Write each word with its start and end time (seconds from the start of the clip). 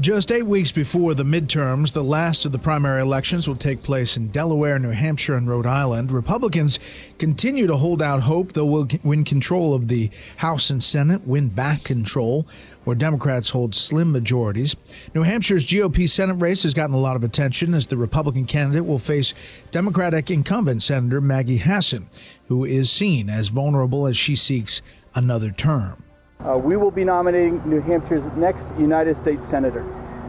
Just 0.00 0.32
eight 0.32 0.46
weeks 0.46 0.72
before 0.72 1.14
the 1.14 1.22
midterms, 1.22 1.92
the 1.92 2.02
last 2.02 2.44
of 2.44 2.50
the 2.50 2.58
primary 2.58 3.00
elections 3.00 3.46
will 3.46 3.54
take 3.54 3.80
place 3.80 4.16
in 4.16 4.26
Delaware, 4.26 4.76
New 4.76 4.90
Hampshire, 4.90 5.36
and 5.36 5.48
Rhode 5.48 5.66
Island. 5.66 6.10
Republicans 6.10 6.80
continue 7.18 7.68
to 7.68 7.76
hold 7.76 8.02
out 8.02 8.22
hope 8.22 8.52
they'll 8.52 8.88
win 9.04 9.22
control 9.22 9.72
of 9.72 9.86
the 9.86 10.10
House 10.38 10.68
and 10.68 10.82
Senate, 10.82 11.24
win 11.28 11.48
back 11.48 11.84
control, 11.84 12.44
where 12.82 12.96
Democrats 12.96 13.50
hold 13.50 13.72
slim 13.72 14.10
majorities. 14.10 14.74
New 15.14 15.22
Hampshire's 15.22 15.64
GOP 15.64 16.10
Senate 16.10 16.34
race 16.34 16.64
has 16.64 16.74
gotten 16.74 16.96
a 16.96 17.00
lot 17.00 17.14
of 17.14 17.22
attention 17.22 17.72
as 17.72 17.86
the 17.86 17.96
Republican 17.96 18.46
candidate 18.46 18.84
will 18.84 18.98
face 18.98 19.32
Democratic 19.70 20.28
incumbent 20.28 20.82
Senator 20.82 21.20
Maggie 21.20 21.58
Hassan, 21.58 22.10
who 22.48 22.64
is 22.64 22.90
seen 22.90 23.30
as 23.30 23.46
vulnerable 23.46 24.08
as 24.08 24.16
she 24.16 24.34
seeks 24.34 24.82
another 25.14 25.52
term. 25.52 26.03
Uh, 26.44 26.58
we 26.58 26.76
will 26.76 26.90
be 26.90 27.04
nominating 27.04 27.62
New 27.68 27.80
Hampshire's 27.80 28.26
next 28.36 28.66
United 28.78 29.16
States 29.16 29.46
Senator. 29.48 29.80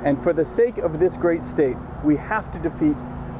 And 0.06 0.22
for 0.24 0.34
the 0.34 0.46
sake 0.46 0.78
of 0.78 1.00
this 1.00 1.18
great 1.18 1.44
state, 1.44 1.76
we 2.04 2.16
have 2.16 2.52
to 2.54 2.60
defeat 2.60 2.96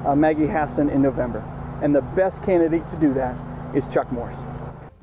uh, 0.06 0.16
Maggie 0.16 0.48
Hassan 0.48 0.90
in 0.90 1.02
November. 1.02 1.44
And 1.82 1.96
the 1.96 2.02
best 2.02 2.44
candidate 2.44 2.86
to 2.88 2.96
do 2.98 3.14
that 3.14 3.36
is 3.76 3.88
Chuck 3.88 4.12
Morse. 4.12 4.36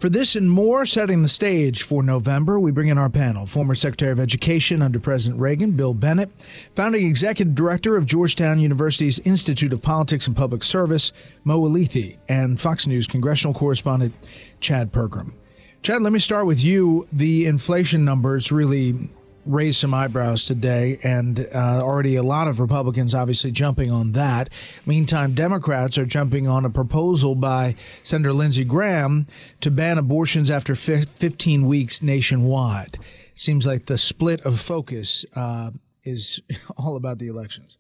For 0.01 0.09
this 0.09 0.35
and 0.35 0.51
more, 0.51 0.85
setting 0.85 1.23
the 1.23 1.29
stage 1.29 1.85
for 1.85 2.03
November, 2.03 2.59
we 2.59 2.73
bring 2.73 2.89
in 2.89 2.99
our 2.99 3.09
panel 3.09 3.47
former 3.47 3.77
Secretary 3.77 4.11
of 4.11 4.19
Education 4.19 4.83
under 4.83 4.99
President 4.99 5.41
Reagan, 5.41 5.73
Bill 5.73 5.95
Bennett, 5.95 6.29
founding 6.75 7.07
executive 7.07 7.55
director 7.55 7.97
of 7.97 8.05
Georgetown 8.05 8.59
University's 8.59 9.21
Institute 9.21 9.73
of 9.73 9.81
Politics 9.81 10.27
and 10.27 10.35
Public 10.35 10.65
Service, 10.65 11.13
Mo 11.45 11.61
Elleithee, 11.61 12.19
and 12.29 12.61
Fox 12.61 12.89
News 12.89 13.07
congressional 13.07 13.55
correspondent 13.55 14.13
Chad 14.59 14.93
Pergram. 14.93 15.35
Chad, 15.83 16.01
let 16.01 16.13
me 16.13 16.21
start 16.21 16.47
with 16.47 16.63
you. 16.63 17.09
The 17.13 17.45
inflation 17.47 18.05
numbers 18.05 18.53
really 18.53 19.11
raised 19.45 19.81
some 19.81 19.93
eyebrows 19.93 20.45
today, 20.45 21.01
and 21.03 21.49
uh, 21.53 21.81
already 21.83 22.15
a 22.15 22.23
lot 22.23 22.47
of 22.47 22.61
Republicans 22.61 23.17
obviously 23.17 23.51
jumping 23.51 23.91
on 23.91 24.13
that. 24.13 24.49
Meantime, 24.87 25.35
Democrats 25.35 25.99
are 25.99 26.07
jumping 26.07 26.47
on 26.47 26.65
a 26.65 26.71
proposal 26.71 27.35
by 27.35 27.75
Senator 28.05 28.33
Lindsey 28.33 28.63
Graham 28.63 29.27
to 29.61 29.73
ban 29.73 29.99
abortions 29.99 30.53
after 30.53 30.77
15 30.77 31.67
weeks 31.67 32.01
nationwide. 32.01 32.97
Seems 33.35 33.67
like 33.67 33.87
the 33.87 33.99
split 33.99 34.41
of 34.43 34.61
focus 34.61 35.25
uh, 35.35 35.73
is 36.05 36.41
all 36.77 36.95
about 36.95 37.19
the 37.19 37.27
elections. 37.27 37.77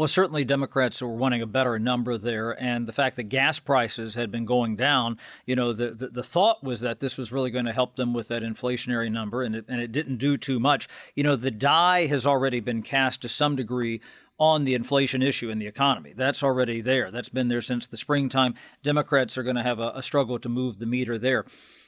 Well, 0.00 0.08
certainly 0.08 0.46
Democrats 0.46 1.02
were 1.02 1.14
wanting 1.14 1.42
a 1.42 1.46
better 1.46 1.78
number 1.78 2.16
there, 2.16 2.52
and 2.58 2.86
the 2.86 2.92
fact 2.94 3.16
that 3.16 3.24
gas 3.24 3.58
prices 3.58 4.14
had 4.14 4.30
been 4.30 4.46
going 4.46 4.74
down, 4.74 5.18
you 5.44 5.54
know, 5.54 5.74
the, 5.74 5.90
the, 5.90 6.08
the, 6.08 6.22
thought 6.22 6.64
was 6.64 6.80
that 6.80 7.00
this 7.00 7.18
was 7.18 7.32
really 7.32 7.50
going 7.50 7.66
to 7.66 7.72
help 7.74 7.96
them 7.96 8.14
with 8.14 8.28
that 8.28 8.42
inflationary 8.42 9.12
number, 9.12 9.42
and 9.42 9.54
it, 9.54 9.66
and 9.68 9.78
it 9.78 9.92
didn't 9.92 10.16
do 10.16 10.38
too 10.38 10.58
much. 10.58 10.88
You 11.14 11.22
know, 11.22 11.36
the 11.36 11.50
die 11.50 12.06
has 12.06 12.26
already 12.26 12.60
been 12.60 12.80
cast 12.80 13.20
to 13.20 13.28
some 13.28 13.56
degree 13.56 14.00
on 14.38 14.64
the 14.64 14.72
inflation 14.72 15.20
issue 15.20 15.50
in 15.50 15.58
the 15.58 15.66
economy. 15.66 16.14
That's 16.16 16.42
already 16.42 16.80
there. 16.80 17.10
That's 17.10 17.28
been 17.28 17.48
there 17.48 17.60
since 17.60 17.86
the 17.86 17.98
springtime. 17.98 18.54
Democrats 18.82 19.36
are 19.36 19.42
going 19.42 19.56
to 19.56 19.62
have 19.62 19.80
a, 19.80 19.92
a 19.94 20.02
struggle 20.02 20.38
to 20.38 20.48
move 20.48 20.78
the 20.78 20.86
meter 20.86 21.18
there. 21.18 21.44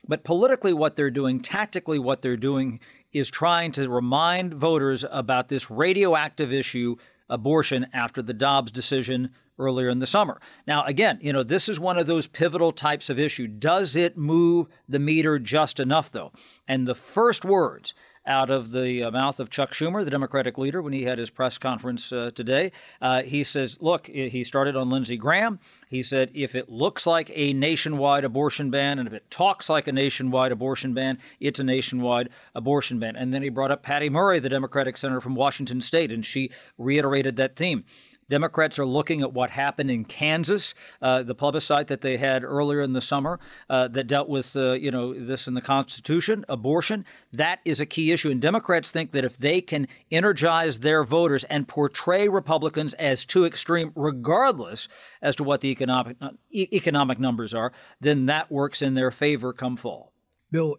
But 0.07 0.23
politically, 0.23 0.75
what 0.75 0.97
they're 0.97 1.11
doing, 1.11 1.41
tactically, 1.41 1.99
what 1.99 2.21
they're 2.21 2.37
doing 2.37 2.81
is 3.13 3.31
trying 3.31 3.73
to 3.73 3.89
remind 3.89 4.53
voters 4.53 5.03
about 5.11 5.49
this 5.49 5.71
radioactive 5.71 6.53
issue 6.53 6.97
abortion 7.29 7.87
after 7.93 8.23
the 8.23 8.35
Dobbs 8.35 8.71
decision 8.71 9.31
earlier 9.59 9.89
in 9.89 9.99
the 9.99 10.07
summer. 10.07 10.41
Now, 10.67 10.85
again, 10.85 11.19
you 11.23 11.33
know, 11.33 11.43
this 11.43 11.69
is 11.69 11.79
one 11.79 11.99
of 11.99 12.07
those 12.07 12.27
pivotal 12.27 12.73
types 12.73 13.11
of 13.11 13.19
issue. 13.19 13.47
Does 13.47 13.97
it 13.97 14.17
move 14.17 14.67
the 14.89 14.99
meter 14.99 15.39
just 15.39 15.79
enough, 15.79 16.11
though? 16.11 16.33
And 16.67 16.87
the 16.87 16.95
first 16.95 17.45
words 17.45 17.95
out 18.27 18.51
of 18.51 18.71
the 18.71 19.03
uh, 19.03 19.11
mouth 19.11 19.41
of 19.41 19.51
Chuck 19.51 19.73
Schumer, 19.73 20.05
the 20.05 20.11
Democratic 20.11 20.57
leader, 20.59 20.81
when 20.81 20.93
he 20.93 21.05
had 21.05 21.19
his 21.19 21.31
press 21.31 21.59
conference 21.59 22.13
uh, 22.13 22.31
today. 22.35 22.73
Uh, 23.01 23.23
he 23.23 23.43
says, 23.43 23.79
look, 23.81 24.07
he 24.07 24.45
started 24.45 24.77
on 24.77 24.91
Lindsey 24.91 25.17
Graham. 25.17 25.59
He 25.89 26.03
said, 26.03 26.31
if 26.35 26.55
it 26.55 26.69
looks 26.69 27.07
like 27.07 27.31
a 27.35 27.53
nationwide 27.53 28.25
abortion 28.25 28.71
ban 28.71 28.99
and 28.99 29.09
if 29.09 29.15
it 29.15 29.31
talks 29.31 29.69
like 29.69 29.89
a 29.89 29.93
nationwide 29.93 30.53
abortion 30.53 30.95
ban, 30.95 31.19
it's 31.41 31.59
a 31.59 31.65
nationwide 31.65 32.29
abortion 32.55 32.99
ban. 32.99 33.17
And 33.17 33.35
then 33.35 33.43
he 33.43 33.49
brought 33.49 33.71
up 33.71 33.83
Patty 33.83 34.09
Murray, 34.09 34.39
the 34.39 34.49
Democratic 34.49 34.97
senator 34.97 35.21
from 35.21 35.35
Washington 35.35 35.81
State, 35.81 36.13
and 36.13 36.25
she 36.25 36.51
reiterated 36.79 37.37
that 37.37 37.57
theme. 37.57 37.85
Democrats 38.33 38.79
are 38.79 38.87
looking 38.87 39.21
at 39.21 39.35
what 39.35 39.51
happened 39.51 39.91
in 39.91 40.07
Kansas, 40.07 40.75
uh, 41.03 41.23
the 41.23 41.35
plebiscite 41.35 41.89
that 41.89 42.01
they 42.01 42.17
had 42.17 42.43
earlier 42.43 42.81
in 42.81 42.95
the 42.95 43.03
summer 43.03 43.39
uh, 43.69 43.89
that 43.89 44.07
dealt 44.07 44.27
with, 44.27 44.57
uh, 44.57 44.73
you 44.73 44.91
know, 44.91 45.13
this 45.13 45.47
in 45.47 45.53
the 45.53 45.61
Constitution, 45.61 46.43
abortion. 46.49 47.05
That 47.31 47.61
is 47.67 47.79
a 47.79 47.85
key 47.85 48.11
issue, 48.11 48.31
and 48.31 48.41
Democrats 48.41 48.91
think 48.91 49.11
that 49.11 49.27
if 49.27 49.37
they 49.37 49.61
can 49.61 49.87
energize 50.11 50.81
their 50.81 51.05
voters 51.05 51.45
and 51.45 51.69
portray 51.69 52.27
Republicans 52.27 52.95
as 52.95 53.27
too 53.27 53.45
extreme, 53.45 53.93
regardless 53.95 54.89
as 55.21 55.37
to 55.37 55.45
what 55.45 55.61
the 55.61 55.69
economic 55.69 56.17
economic 56.55 57.19
numbers 57.19 57.53
are, 57.53 57.71
then 58.01 58.25
that 58.25 58.51
works 58.51 58.81
in 58.81 58.95
their 58.95 59.11
favor 59.11 59.53
come 59.53 59.77
fall. 59.77 60.15
Bill, 60.51 60.79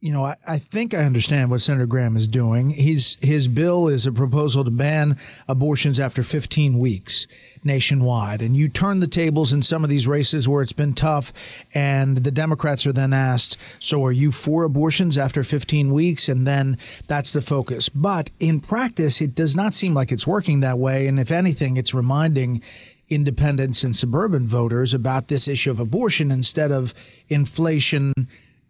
you 0.00 0.10
know, 0.10 0.24
I, 0.24 0.36
I, 0.48 0.58
think 0.58 0.94
I 0.94 1.04
understand 1.04 1.50
what 1.50 1.60
Senator 1.60 1.84
Graham 1.84 2.16
is 2.16 2.26
doing. 2.26 2.70
He's 2.70 3.18
his 3.20 3.48
bill 3.48 3.86
is 3.86 4.06
a 4.06 4.12
proposal 4.12 4.64
to 4.64 4.70
ban 4.70 5.18
abortions 5.46 6.00
after 6.00 6.22
15 6.22 6.78
weeks 6.78 7.26
nationwide, 7.64 8.40
and 8.40 8.56
you 8.56 8.70
turn 8.70 9.00
the 9.00 9.06
tables 9.06 9.52
in 9.52 9.60
some 9.60 9.84
of 9.84 9.90
these 9.90 10.06
races 10.06 10.48
where 10.48 10.62
it's 10.62 10.72
been 10.72 10.94
tough, 10.94 11.34
and 11.74 12.16
the 12.16 12.30
Democrats 12.30 12.86
are 12.86 12.94
then 12.94 13.12
asked, 13.12 13.58
"So 13.78 14.02
are 14.02 14.12
you 14.12 14.32
for 14.32 14.64
abortions 14.64 15.18
after 15.18 15.44
15 15.44 15.92
weeks?" 15.92 16.30
And 16.30 16.46
then 16.46 16.78
that's 17.06 17.34
the 17.34 17.42
focus. 17.42 17.90
But 17.90 18.30
in 18.40 18.60
practice, 18.60 19.20
it 19.20 19.34
does 19.34 19.54
not 19.54 19.74
seem 19.74 19.92
like 19.92 20.10
it's 20.10 20.26
working 20.26 20.60
that 20.60 20.78
way, 20.78 21.08
and 21.08 21.20
if 21.20 21.30
anything, 21.30 21.76
it's 21.76 21.92
reminding 21.92 22.62
independents 23.10 23.84
and 23.84 23.94
suburban 23.94 24.46
voters 24.46 24.94
about 24.94 25.28
this 25.28 25.46
issue 25.46 25.70
of 25.70 25.80
abortion 25.80 26.30
instead 26.30 26.72
of 26.72 26.94
inflation 27.28 28.14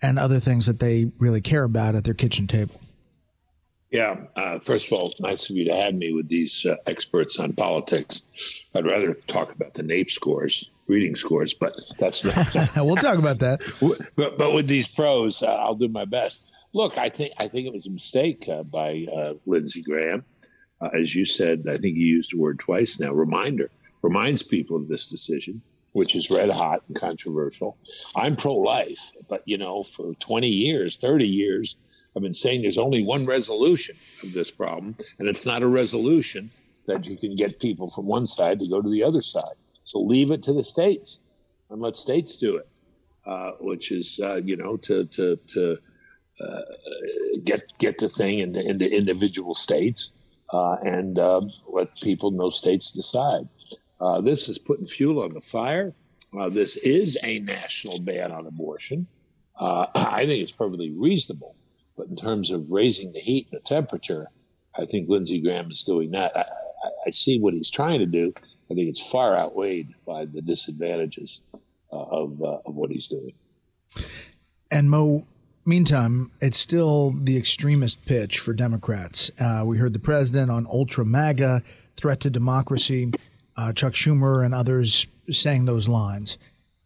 and 0.03 0.19
other 0.19 0.41
things 0.41 0.67
that 0.67 0.81
they 0.81 1.11
really 1.19 1.41
care 1.41 1.65
about 1.65 1.95
at 1.95 2.05
their 2.05 2.15
kitchen 2.15 2.47
table. 2.47 2.81
Yeah. 3.91 4.27
Uh, 4.37 4.61
first 4.61 4.91
of 4.91 4.99
all, 4.99 5.13
nice 5.19 5.51
of 5.51 5.57
you 5.57 5.65
to 5.65 5.75
have 5.75 5.95
me 5.95 6.13
with 6.13 6.29
these 6.29 6.65
uh, 6.65 6.77
experts 6.87 7.39
on 7.41 7.55
politics. 7.55 8.23
I'd 8.75 8.87
rather 8.87 9.15
talk 9.27 9.53
about 9.53 9.75
the 9.75 9.83
NAEP 9.83 10.11
scores, 10.11 10.71
reading 10.87 11.17
scores, 11.17 11.55
but 11.55 11.73
that's 11.99 12.25
not. 12.25 12.37
we'll 12.77 12.97
talk 12.97 13.19
about 13.19 13.41
that. 13.41 13.61
But, 14.17 14.39
but 14.39 14.55
with 14.55 14.69
these 14.69 14.87
pros, 14.87 15.43
uh, 15.43 15.47
I'll 15.47 15.75
do 15.75 15.89
my 15.89 16.05
best. 16.05 16.57
Look, 16.73 16.99
I 16.99 17.09
think 17.09 17.33
I 17.39 17.49
think 17.49 17.67
it 17.67 17.73
was 17.73 17.89
a 17.89 17.91
mistake 17.91 18.49
uh, 18.49 18.63
by 18.63 19.07
uh, 19.13 19.35
Lindsey 19.45 19.83
Graham, 19.83 20.25
uh, 20.81 20.91
as 20.95 21.17
you 21.17 21.25
said. 21.25 21.65
I 21.69 21.77
think 21.77 21.97
you 21.97 22.07
used 22.07 22.33
the 22.33 22.39
word 22.39 22.61
twice 22.61 23.01
now. 23.01 23.13
Reminder 23.13 23.71
reminds 24.03 24.45
people 24.45 24.77
of 24.77 24.87
this 24.87 25.11
decision 25.11 25.63
which 25.93 26.15
is 26.15 26.31
red 26.31 26.51
hot 26.51 26.83
and 26.89 26.97
controversial. 26.97 27.77
I'm 28.17 28.37
pro 28.37 28.55
life, 28.55 29.13
but 29.29 29.43
you 29.45 29.59
know, 29.59 29.83
for 29.83 30.15
20 30.15 30.49
years, 30.49 30.97
30 30.97 31.27
years, 31.27 31.77
I've 32.17 32.23
been 32.23 32.35
saying 32.35 32.63
there's 32.63 32.79
only 32.79 33.05
one 33.05 33.27
resolution 33.27 33.97
of 34.23 34.33
this 34.33 34.51
problem, 34.51 34.97
and 35.19 35.29
it's 35.29 35.47
not 35.47 35.63
a 35.63 35.69
resolution 35.69 36.51
that 36.87 37.07
you 37.07 37.17
can 37.17 37.35
get 37.37 37.61
people 37.61 37.89
from 37.89 38.07
one 38.07 38.27
side 38.27 38.59
to 38.61 38.69
go 38.69 38.83
to 38.83 38.91
the 38.91 39.05
other 39.05 39.23
side. 39.23 39.57
So 39.85 40.01
leave 40.01 40.31
it 40.31 40.43
to 40.45 40.53
the 40.53 40.65
states 40.65 41.23
and 41.71 41.81
let 41.81 41.97
states 41.97 42.37
do 42.37 42.57
it, 42.57 42.69
uh, 43.27 43.53
which 43.61 43.93
is, 43.93 44.21
uh, 44.23 44.41
you 44.45 44.57
know, 44.57 44.77
to, 44.79 45.05
to, 45.05 45.37
to 45.37 45.77
uh, 46.41 46.61
get, 47.45 47.63
get 47.79 47.99
the 47.99 48.09
thing 48.09 48.41
into, 48.41 48.61
into 48.61 48.93
individual 48.93 49.55
states 49.55 50.13
uh, 50.53 50.75
and 50.83 51.19
uh, 51.19 51.41
let 51.69 51.95
people, 52.01 52.31
no 52.31 52.51
states 52.51 52.93
decide. 52.93 53.49
Uh, 54.01 54.21
this 54.21 54.49
is 54.49 54.59
putting 54.59 54.87
fuel 54.87 55.23
on 55.23 55.35
the 55.35 55.41
fire. 55.41 55.95
Uh, 56.39 56.49
this 56.49 56.77
is 56.79 57.19
a 57.23 57.41
national 57.41 58.01
ban 58.01 58.33
on 58.33 58.47
abortion. 58.47 59.07
Uh, 59.59 59.87
I 59.95 60.27
think 60.27 60.43
it's 60.43 60.53
perfectly 60.53 60.93
reasonable. 60.93 61.57
But 61.97 62.09
in 62.09 62.17
terms 62.17 62.51
of 62.51 62.73
raising 62.73 63.13
the 63.13 63.21
heat 63.21 63.49
and 63.51 63.61
the 63.61 63.65
temperature, 63.65 64.29
I 64.79 64.87
think 64.87 65.09
Lindsey 65.09 65.41
Graham 65.41 65.71
is 65.71 65.85
doing 65.85 66.13
that. 66.13 66.35
I, 66.35 66.41
I, 66.41 66.91
I 67.07 67.11
see 67.11 67.39
what 67.39 67.53
he's 67.53 67.71
trying 67.71 67.99
to 67.99 68.07
do. 68.07 68.33
I 68.71 68.75
think 68.75 68.89
it's 68.89 69.11
far 69.11 69.37
outweighed 69.37 69.89
by 70.07 70.25
the 70.25 70.41
disadvantages 70.41 71.43
uh, 71.93 71.97
of, 71.97 72.41
of 72.43 72.77
what 72.77 72.91
he's 72.91 73.09
doing. 73.09 73.35
And 74.71 74.89
Mo, 74.89 75.27
meantime, 75.67 76.31
it's 76.41 76.57
still 76.57 77.13
the 77.25 77.37
extremist 77.37 78.05
pitch 78.07 78.39
for 78.39 78.53
Democrats. 78.53 79.31
Uh, 79.41 79.65
we 79.67 79.77
heard 79.77 79.93
the 79.93 79.99
president 79.99 80.51
on 80.51 80.67
ultra 80.71 81.05
MAGA, 81.05 81.63
threat 81.97 82.21
to 82.21 82.31
democracy, 82.31 83.13
uh, 83.57 83.73
Chuck 83.73 83.95
Schumer 83.95 84.45
and 84.45 84.55
others 84.55 85.07
saying 85.31 85.65
those 85.65 85.89
lines. 85.89 86.39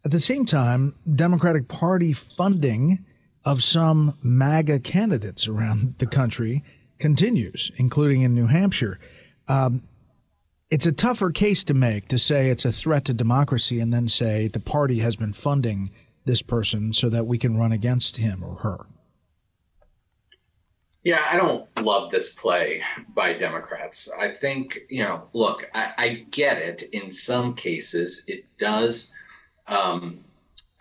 At 0.03 0.11
the 0.11 0.19
same 0.19 0.45
time, 0.45 0.95
Democratic 1.15 1.67
Party 1.67 2.13
funding 2.13 3.03
of 3.43 3.63
some 3.63 4.17
MAGA 4.23 4.79
candidates 4.79 5.47
around 5.47 5.95
the 5.99 6.05
country 6.05 6.63
continues, 6.99 7.71
including 7.77 8.21
in 8.21 8.33
New 8.33 8.47
Hampshire. 8.47 8.99
Um, 9.47 9.83
it's 10.71 10.85
a 10.85 10.91
tougher 10.91 11.29
case 11.29 11.63
to 11.65 11.73
make 11.73 12.07
to 12.07 12.17
say 12.17 12.49
it's 12.49 12.65
a 12.65 12.71
threat 12.71 13.05
to 13.05 13.13
democracy 13.13 13.79
and 13.79 13.93
then 13.93 14.07
say 14.07 14.47
the 14.47 14.59
party 14.59 14.99
has 14.99 15.15
been 15.15 15.33
funding 15.33 15.91
this 16.25 16.41
person 16.41 16.91
so 16.91 17.07
that 17.09 17.27
we 17.27 17.37
can 17.37 17.57
run 17.57 17.71
against 17.71 18.17
him 18.17 18.43
or 18.43 18.55
her. 18.55 18.85
Yeah, 21.05 21.23
I 21.31 21.37
don't 21.37 21.67
love 21.79 22.09
this 22.09 22.33
play 22.33 22.81
by 23.13 23.33
Democrats. 23.33 24.11
I 24.19 24.29
think, 24.29 24.79
you 24.89 25.03
know, 25.03 25.29
look, 25.33 25.69
I, 25.75 25.93
I 25.97 26.25
get 26.31 26.57
it. 26.57 26.81
In 26.93 27.11
some 27.11 27.53
cases, 27.53 28.25
it 28.27 28.45
does, 28.57 29.15
um, 29.67 30.21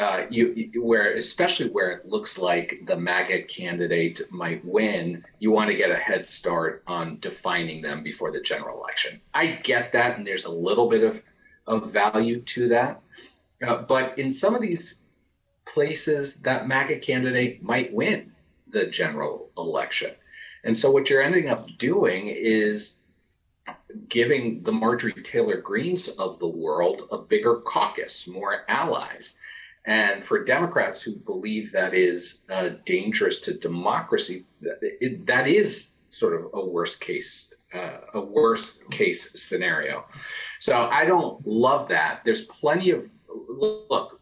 uh, 0.01 0.25
you, 0.31 0.73
where 0.81 1.13
especially 1.15 1.69
where 1.69 1.91
it 1.91 2.07
looks 2.07 2.39
like 2.39 2.81
the 2.87 2.97
MAGA 2.97 3.43
candidate 3.43 4.23
might 4.31 4.65
win, 4.65 5.23
you 5.41 5.51
want 5.51 5.69
to 5.69 5.77
get 5.77 5.91
a 5.91 5.97
head 5.97 6.25
start 6.25 6.83
on 6.87 7.19
defining 7.21 7.83
them 7.83 8.03
before 8.03 8.33
the 8.33 8.41
general 8.41 8.79
election. 8.79 9.21
I 9.35 9.61
get 9.63 9.93
that, 9.93 10.17
and 10.17 10.27
there's 10.27 10.47
a 10.47 10.53
little 10.53 10.89
bit 10.89 11.05
of 11.05 11.23
of 11.67 11.93
value 11.93 12.41
to 12.41 12.69
that. 12.69 13.03
Uh, 13.67 13.83
but 13.83 14.19
in 14.19 14.31
some 14.31 14.55
of 14.55 14.63
these 14.63 15.05
places, 15.67 16.41
that 16.43 16.67
MAGA 16.67 16.99
candidate 17.01 17.63
might 17.63 17.93
win 17.93 18.34
the 18.75 18.87
general 18.87 19.51
election. 19.57 20.13
And 20.65 20.77
so 20.77 20.91
what 20.91 21.09
you're 21.09 21.23
ending 21.23 21.49
up 21.49 21.67
doing 21.79 22.27
is 22.29 23.05
giving 24.09 24.63
the 24.63 24.73
Marjorie 24.73 25.13
Taylor 25.13 25.61
Greenes 25.61 26.09
of 26.09 26.39
the 26.39 26.49
world 26.49 27.03
a 27.11 27.19
bigger 27.19 27.57
caucus, 27.61 28.27
more 28.27 28.65
allies. 28.69 29.41
And 29.87 30.25
for 30.25 30.43
Democrats 30.43 31.03
who 31.03 31.17
believe 31.17 31.71
that 31.73 31.95
is 31.95 32.45
uh, 32.51 32.71
dangerous 32.85 33.41
to 33.43 33.57
democracy, 33.57 34.47
it, 34.63 35.27
that 35.27 35.47
is 35.47 35.97
sort 36.11 36.35
of 36.35 36.51
a 36.55 36.65
worst 36.65 37.01
case, 37.01 37.55
uh, 37.75 37.99
a 38.15 38.21
worst 38.21 38.91
case 38.91 39.43
scenario. 39.43 40.05
So 40.59 40.89
I 40.91 41.05
don't 41.05 41.47
love 41.47 41.89
that. 41.89 42.23
There's 42.25 42.47
plenty 42.47 42.91
of 42.91 43.09
look 43.29 44.21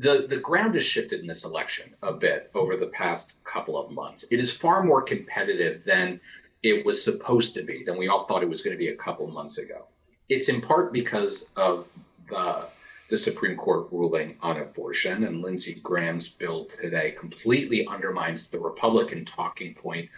the, 0.00 0.26
the 0.26 0.38
ground 0.38 0.74
has 0.74 0.84
shifted 0.84 1.20
in 1.20 1.26
this 1.26 1.44
election 1.44 1.94
a 2.02 2.12
bit 2.12 2.50
over 2.54 2.74
the 2.74 2.86
past 2.86 3.34
couple 3.44 3.76
of 3.76 3.90
months. 3.90 4.24
It 4.30 4.40
is 4.40 4.50
far 4.50 4.82
more 4.82 5.02
competitive 5.02 5.84
than 5.84 6.20
it 6.62 6.86
was 6.86 7.04
supposed 7.04 7.52
to 7.54 7.62
be, 7.62 7.84
than 7.84 7.98
we 7.98 8.08
all 8.08 8.24
thought 8.24 8.42
it 8.42 8.48
was 8.48 8.62
going 8.62 8.74
to 8.74 8.78
be 8.78 8.88
a 8.88 8.96
couple 8.96 9.26
months 9.26 9.58
ago. 9.58 9.88
It's 10.30 10.48
in 10.48 10.62
part 10.62 10.94
because 10.94 11.52
of 11.54 11.86
the, 12.30 12.68
the 13.10 13.16
Supreme 13.16 13.58
Court 13.58 13.88
ruling 13.90 14.36
on 14.40 14.56
abortion, 14.56 15.24
and 15.24 15.42
Lindsey 15.42 15.78
Graham's 15.82 16.30
bill 16.30 16.64
today 16.64 17.10
completely 17.18 17.86
undermines 17.86 18.48
the 18.48 18.58
Republican 18.58 19.26
talking 19.26 19.74
point 19.74 20.08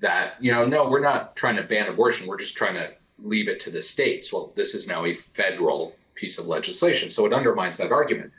that, 0.00 0.34
you 0.40 0.50
know, 0.50 0.64
no, 0.64 0.88
we're 0.88 1.00
not 1.00 1.36
trying 1.36 1.56
to 1.56 1.62
ban 1.62 1.88
abortion, 1.88 2.26
we're 2.26 2.38
just 2.38 2.56
trying 2.56 2.74
to 2.74 2.90
leave 3.18 3.48
it 3.48 3.60
to 3.60 3.70
the 3.70 3.82
states. 3.82 4.32
Well, 4.32 4.54
this 4.56 4.74
is 4.74 4.88
now 4.88 5.04
a 5.04 5.12
federal 5.12 5.94
piece 6.14 6.38
of 6.38 6.46
legislation, 6.46 7.10
so 7.10 7.26
it 7.26 7.34
undermines 7.34 7.76
that 7.76 7.92
argument 7.92 8.32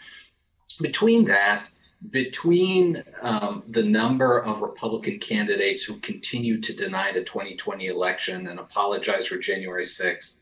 between 0.81 1.25
that, 1.25 1.69
between 2.11 3.03
um, 3.21 3.63
the 3.67 3.83
number 3.83 4.39
of 4.39 4.61
Republican 4.61 5.19
candidates 5.19 5.83
who 5.83 5.95
continue 5.97 6.61
to 6.61 6.75
deny 6.75 7.11
the 7.11 7.23
2020 7.23 7.87
election 7.87 8.47
and 8.47 8.59
apologize 8.59 9.27
for 9.27 9.37
January 9.37 9.83
6th, 9.83 10.41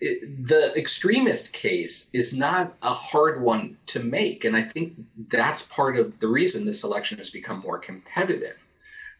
it, 0.00 0.46
the 0.46 0.72
extremist 0.76 1.52
case 1.52 2.10
is 2.12 2.36
not 2.36 2.74
a 2.82 2.92
hard 2.92 3.40
one 3.42 3.76
to 3.86 4.02
make. 4.02 4.44
And 4.44 4.56
I 4.56 4.62
think 4.62 4.94
that's 5.28 5.62
part 5.62 5.96
of 5.96 6.18
the 6.18 6.28
reason 6.28 6.66
this 6.66 6.84
election 6.84 7.18
has 7.18 7.30
become 7.30 7.60
more 7.60 7.78
competitive. 7.78 8.56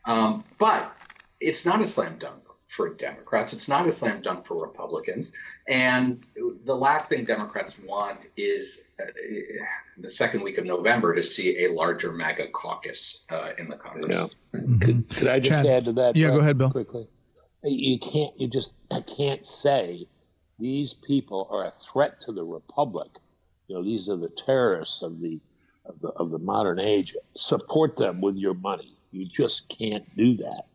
Um, 0.05 0.45
but 0.59 0.97
it's 1.41 1.67
not 1.67 1.81
a 1.81 1.87
slam 1.87 2.17
dunk 2.19 2.48
for 2.69 2.95
Democrats. 2.95 3.53
It's 3.53 3.69
not 3.69 3.87
a 3.87 3.91
slam 3.91 4.21
dunk 4.21 4.47
for 4.47 4.61
Republicans. 4.61 5.35
And 5.69 6.25
the 6.65 6.77
last 6.77 7.09
thing 7.09 7.25
Democrats 7.25 7.79
want 7.79 8.27
is 8.37 8.93
uh, 9.01 9.07
the 9.97 10.11
second 10.11 10.43
week 10.43 10.59
of 10.59 10.67
November 10.67 11.15
to 11.15 11.23
see 11.23 11.65
a 11.65 11.73
larger 11.73 12.13
MAGA 12.13 12.49
caucus 12.53 13.27
uh, 13.31 13.51
in 13.59 13.69
the 13.69 13.77
Congress. 13.77 14.15
Yeah. 14.15 14.61
Mm-hmm. 14.61 14.79
Could, 14.79 15.09
could, 15.17 15.29
I 15.29 15.41
just 15.41 15.65
Chad, 15.65 15.67
add 15.67 15.85
to 15.87 15.93
that? 15.95 16.15
Yeah, 16.15 16.29
go 16.29 16.41
ahead, 16.41 16.59
Bill. 16.59 16.71
Quickly. 16.71 17.09
You 17.65 17.99
can't, 17.99 18.39
you 18.39 18.47
just 18.47 18.75
I 18.93 19.01
can't 19.01 19.45
say 19.45 20.07
these 20.59 20.93
people 20.93 21.49
are 21.51 21.65
a 21.65 21.71
threat 21.71 22.21
to 22.21 22.33
the 22.33 22.45
Republic. 22.45 23.09
You 23.67 23.77
know, 23.77 23.83
these 23.83 24.09
are 24.09 24.17
the 24.17 24.29
terrorists 24.29 25.03
of 25.03 25.21
the 25.21 25.41
of 25.87 26.01
the 26.01 26.09
of 26.09 26.31
the 26.31 26.39
modern 26.39 26.79
age. 26.79 27.17
Support 27.35 27.97
them 27.97 28.21
with 28.21 28.37
your 28.37 28.55
money. 28.55 28.95
You 29.11 29.25
just 29.25 29.69
can't 29.69 30.05
do 30.17 30.35
that 30.37 30.67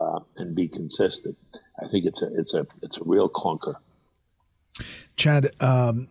uh, 0.00 0.20
and 0.36 0.54
be 0.54 0.68
consistent. 0.68 1.36
I 1.82 1.86
think 1.86 2.06
it's 2.06 2.22
a 2.22 2.28
it's 2.34 2.54
a 2.54 2.66
it's 2.82 2.98
a 2.98 3.04
real 3.04 3.28
clunker. 3.28 3.76
Chad, 5.16 5.50
um, 5.60 6.08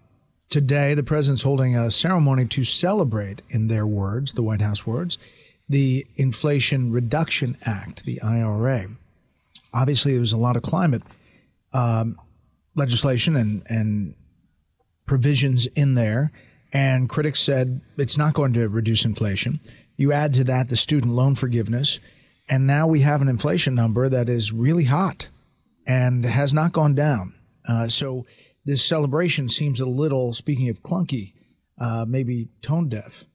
today 0.49 0.93
the 0.93 1.03
president's 1.03 1.43
holding 1.43 1.75
a 1.75 1.91
ceremony 1.91 2.45
to 2.45 2.63
celebrate, 2.63 3.41
in 3.49 3.67
their 3.67 3.85
words, 3.85 4.33
the 4.33 4.43
White 4.43 4.61
House 4.61 4.85
words, 4.85 5.17
the 5.69 6.05
Inflation 6.15 6.91
Reduction 6.91 7.57
Act, 7.65 8.05
the 8.05 8.21
IRA. 8.21 8.87
Obviously, 9.73 10.13
there 10.13 10.21
was 10.21 10.33
a 10.33 10.37
lot 10.37 10.55
of 10.55 10.63
climate 10.63 11.03
um, 11.73 12.19
legislation 12.75 13.35
and 13.35 13.63
and 13.69 14.15
provisions 15.05 15.67
in 15.67 15.95
there, 15.95 16.31
and 16.73 17.09
critics 17.09 17.39
said 17.39 17.81
it's 17.97 18.17
not 18.17 18.33
going 18.33 18.53
to 18.53 18.67
reduce 18.67 19.05
inflation. 19.05 19.59
You 19.97 20.11
add 20.11 20.33
to 20.33 20.43
that 20.45 20.69
the 20.69 20.75
student 20.75 21.13
loan 21.13 21.35
forgiveness 21.35 21.99
and 22.49 22.67
now 22.67 22.87
we 22.87 23.01
have 23.01 23.21
an 23.21 23.27
inflation 23.27 23.75
number 23.75 24.09
that 24.09 24.29
is 24.29 24.51
really 24.51 24.85
hot 24.85 25.29
and 25.87 26.25
has 26.25 26.53
not 26.53 26.73
gone 26.73 26.95
down. 26.95 27.33
Uh, 27.67 27.87
so 27.87 28.25
this 28.65 28.83
celebration 28.83 29.49
seems 29.49 29.79
a 29.79 29.85
little, 29.85 30.33
speaking 30.33 30.69
of 30.69 30.83
clunky, 30.83 31.33
uh, 31.79 32.05
maybe 32.07 32.49
tone 32.61 32.89
deaf. 32.89 33.25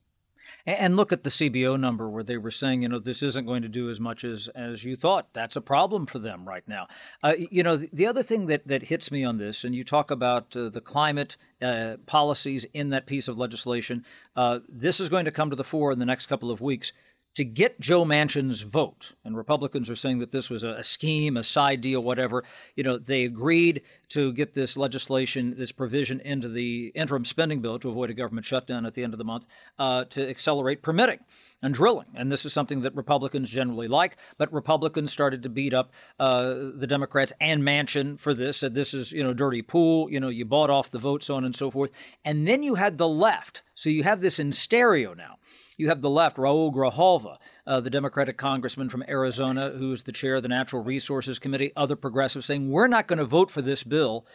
And 0.66 0.96
look 0.96 1.12
at 1.12 1.24
the 1.24 1.30
CBO 1.30 1.80
number 1.80 2.08
where 2.08 2.22
they 2.22 2.36
were 2.36 2.50
saying, 2.50 2.82
you 2.82 2.88
know, 2.88 2.98
this 2.98 3.22
isn't 3.22 3.46
going 3.46 3.62
to 3.62 3.68
do 3.68 3.88
as 3.88 3.98
much 3.98 4.24
as, 4.24 4.48
as 4.48 4.84
you 4.84 4.94
thought. 4.94 5.32
That's 5.32 5.56
a 5.56 5.60
problem 5.60 6.06
for 6.06 6.18
them 6.18 6.46
right 6.46 6.66
now. 6.68 6.86
Uh, 7.22 7.34
you 7.38 7.62
know, 7.62 7.76
the, 7.76 8.06
other 8.06 8.22
thing 8.22 8.46
that, 8.46 8.68
that 8.68 8.84
hits 8.84 9.10
me 9.10 9.24
on 9.24 9.38
this, 9.38 9.64
and 9.64 9.74
you 9.74 9.84
talk 9.84 10.10
about 10.10 10.54
uh, 10.54 10.68
the 10.68 10.80
climate 10.80 11.36
uh, 11.62 11.96
policies 12.06 12.66
in 12.74 12.90
that 12.90 13.06
piece 13.06 13.26
of 13.26 13.38
legislation, 13.38 14.04
uh, 14.36 14.60
this 14.68 15.00
is 15.00 15.08
going 15.08 15.24
to 15.24 15.30
come 15.30 15.50
to 15.50 15.56
the 15.56 15.64
fore 15.64 15.92
in 15.92 15.98
the 15.98 16.06
next 16.06 16.26
couple 16.26 16.50
of 16.50 16.60
weeks 16.60 16.92
to 17.34 17.44
get 17.44 17.78
Joe 17.80 18.04
Manchin's 18.04 18.62
vote, 18.62 19.12
and 19.24 19.36
Republicans 19.36 19.88
are 19.88 19.96
saying 19.96 20.18
that 20.18 20.32
this 20.32 20.50
was 20.50 20.64
a, 20.64 20.82
scheme, 20.82 21.36
a 21.36 21.44
side 21.44 21.80
deal, 21.80 22.02
whatever. 22.02 22.42
You 22.74 22.82
know, 22.82 22.98
they 22.98 23.24
agreed 23.24 23.82
to 24.10 24.32
get 24.32 24.54
this 24.54 24.76
legislation, 24.76 25.54
this 25.56 25.70
provision 25.70 26.20
into 26.20 26.48
the 26.48 26.90
interim 26.94 27.24
spending 27.24 27.60
bill 27.60 27.78
to 27.78 27.88
avoid 27.88 28.10
a 28.10 28.14
government 28.14 28.46
shutdown 28.46 28.84
at 28.84 28.94
the 28.94 29.04
end 29.04 29.14
of 29.14 29.18
the 29.18 29.24
month 29.24 29.46
uh, 29.78 30.04
to 30.06 30.28
accelerate 30.28 30.82
permitting 30.82 31.20
and 31.62 31.72
drilling. 31.72 32.08
And 32.14 32.32
this 32.32 32.44
is 32.44 32.52
something 32.52 32.80
that 32.80 32.96
Republicans 32.96 33.48
generally 33.48 33.86
like, 33.86 34.16
but 34.36 34.52
Republicans 34.52 35.12
started 35.12 35.44
to 35.44 35.48
beat 35.48 35.72
up 35.72 35.92
uh, 36.18 36.54
the 36.74 36.86
Democrats 36.88 37.32
and 37.40 37.62
Manchin 37.62 38.18
for 38.18 38.34
this. 38.34 38.56
Said 38.56 38.74
this 38.74 38.92
is 38.92 39.12
you 39.12 39.22
know 39.22 39.32
dirty 39.32 39.62
pool. 39.62 40.10
You 40.10 40.18
know, 40.18 40.30
you 40.30 40.44
bought 40.44 40.70
off 40.70 40.90
the 40.90 40.98
vote, 40.98 41.22
so 41.22 41.36
on 41.36 41.44
and 41.44 41.54
so 41.54 41.70
forth. 41.70 41.92
And 42.24 42.48
then 42.48 42.64
you 42.64 42.74
had 42.74 42.98
the 42.98 43.08
left. 43.08 43.62
So 43.76 43.88
you 43.88 44.02
have 44.02 44.20
this 44.20 44.38
in 44.38 44.52
stereo 44.52 45.14
now 45.14 45.38
you 45.80 45.88
have 45.88 46.02
the 46.02 46.10
left, 46.10 46.36
Raul 46.36 46.72
Grijalva, 46.72 47.38
uh, 47.66 47.80
the 47.80 47.90
Democratic 47.90 48.36
congressman 48.36 48.88
from 48.88 49.02
Arizona, 49.08 49.70
who's 49.70 50.04
the 50.04 50.12
chair 50.12 50.36
of 50.36 50.42
the 50.42 50.48
Natural 50.48 50.84
Resources 50.84 51.38
Committee, 51.38 51.72
other 51.74 51.96
progressives 51.96 52.46
saying, 52.46 52.70
we're 52.70 52.86
not 52.86 53.08
going 53.08 53.18
to 53.18 53.24
vote 53.24 53.50
for 53.50 53.62
this 53.62 53.82
bill 53.82 54.26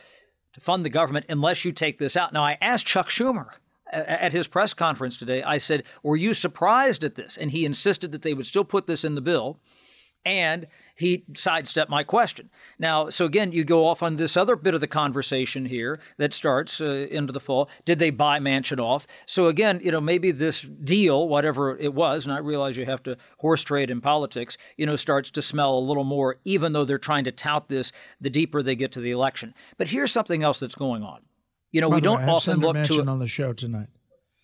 to 0.53 0.59
fund 0.59 0.83
the 0.83 0.89
government 0.89 1.27
unless 1.29 1.63
you 1.63 1.71
take 1.71 1.99
this 1.99 2.17
out. 2.17 2.33
Now, 2.33 2.43
I 2.43 2.57
asked 2.59 2.87
Chuck 2.87 3.09
Schumer 3.09 3.51
at 3.91 4.33
his 4.33 4.47
press 4.47 4.73
conference 4.73 5.17
today, 5.17 5.43
I 5.43 5.57
said, 5.59 5.83
Were 6.01 6.15
you 6.15 6.33
surprised 6.33 7.03
at 7.03 7.15
this? 7.15 7.37
And 7.37 7.51
he 7.51 7.65
insisted 7.65 8.11
that 8.11 8.23
they 8.23 8.33
would 8.33 8.47
still 8.47 8.65
put 8.65 8.87
this 8.87 9.05
in 9.05 9.15
the 9.15 9.21
bill. 9.21 9.59
And 10.25 10.65
he 10.95 11.25
sidestepped 11.35 11.91
my 11.91 12.03
question. 12.03 12.49
Now, 12.79 13.09
so 13.09 13.25
again, 13.25 13.51
you 13.51 13.63
go 13.63 13.85
off 13.85 14.01
on 14.01 14.15
this 14.15 14.37
other 14.37 14.55
bit 14.55 14.73
of 14.73 14.81
the 14.81 14.87
conversation 14.87 15.65
here 15.65 15.99
that 16.17 16.33
starts 16.33 16.79
uh, 16.79 17.07
into 17.11 17.33
the 17.33 17.39
fall. 17.39 17.69
Did 17.83 17.99
they 17.99 18.09
buy 18.09 18.39
Manchin 18.39 18.79
off? 18.79 19.05
So 19.25 19.47
again, 19.47 19.81
you 19.83 19.91
know, 19.91 20.01
maybe 20.01 20.31
this 20.31 20.61
deal, 20.61 21.27
whatever 21.27 21.77
it 21.77 21.93
was, 21.93 22.25
and 22.25 22.33
I 22.33 22.39
realize 22.39 22.77
you 22.77 22.85
have 22.85 23.03
to 23.03 23.17
horse 23.39 23.63
trade 23.63 23.91
in 23.91 24.01
politics, 24.01 24.57
you 24.77 24.85
know, 24.85 24.95
starts 24.95 25.29
to 25.31 25.41
smell 25.41 25.77
a 25.77 25.79
little 25.79 26.05
more, 26.05 26.37
even 26.45 26.73
though 26.73 26.85
they're 26.85 26.97
trying 26.97 27.25
to 27.25 27.31
tout 27.31 27.67
this 27.67 27.91
the 28.21 28.29
deeper 28.29 28.63
they 28.63 28.75
get 28.75 28.91
to 28.93 29.01
the 29.01 29.11
election. 29.11 29.53
But 29.77 29.87
here's 29.87 30.11
something 30.11 30.43
else 30.43 30.59
that's 30.59 30.75
going 30.75 31.03
on. 31.03 31.21
You 31.71 31.81
know, 31.81 31.89
By 31.89 31.95
we 31.95 32.01
don't 32.01 32.21
have 32.21 32.29
often 32.29 32.59
look 32.59 32.81
to 32.83 33.05
on 33.05 33.19
the 33.19 33.27
show 33.27 33.51
tonight. 33.51 33.89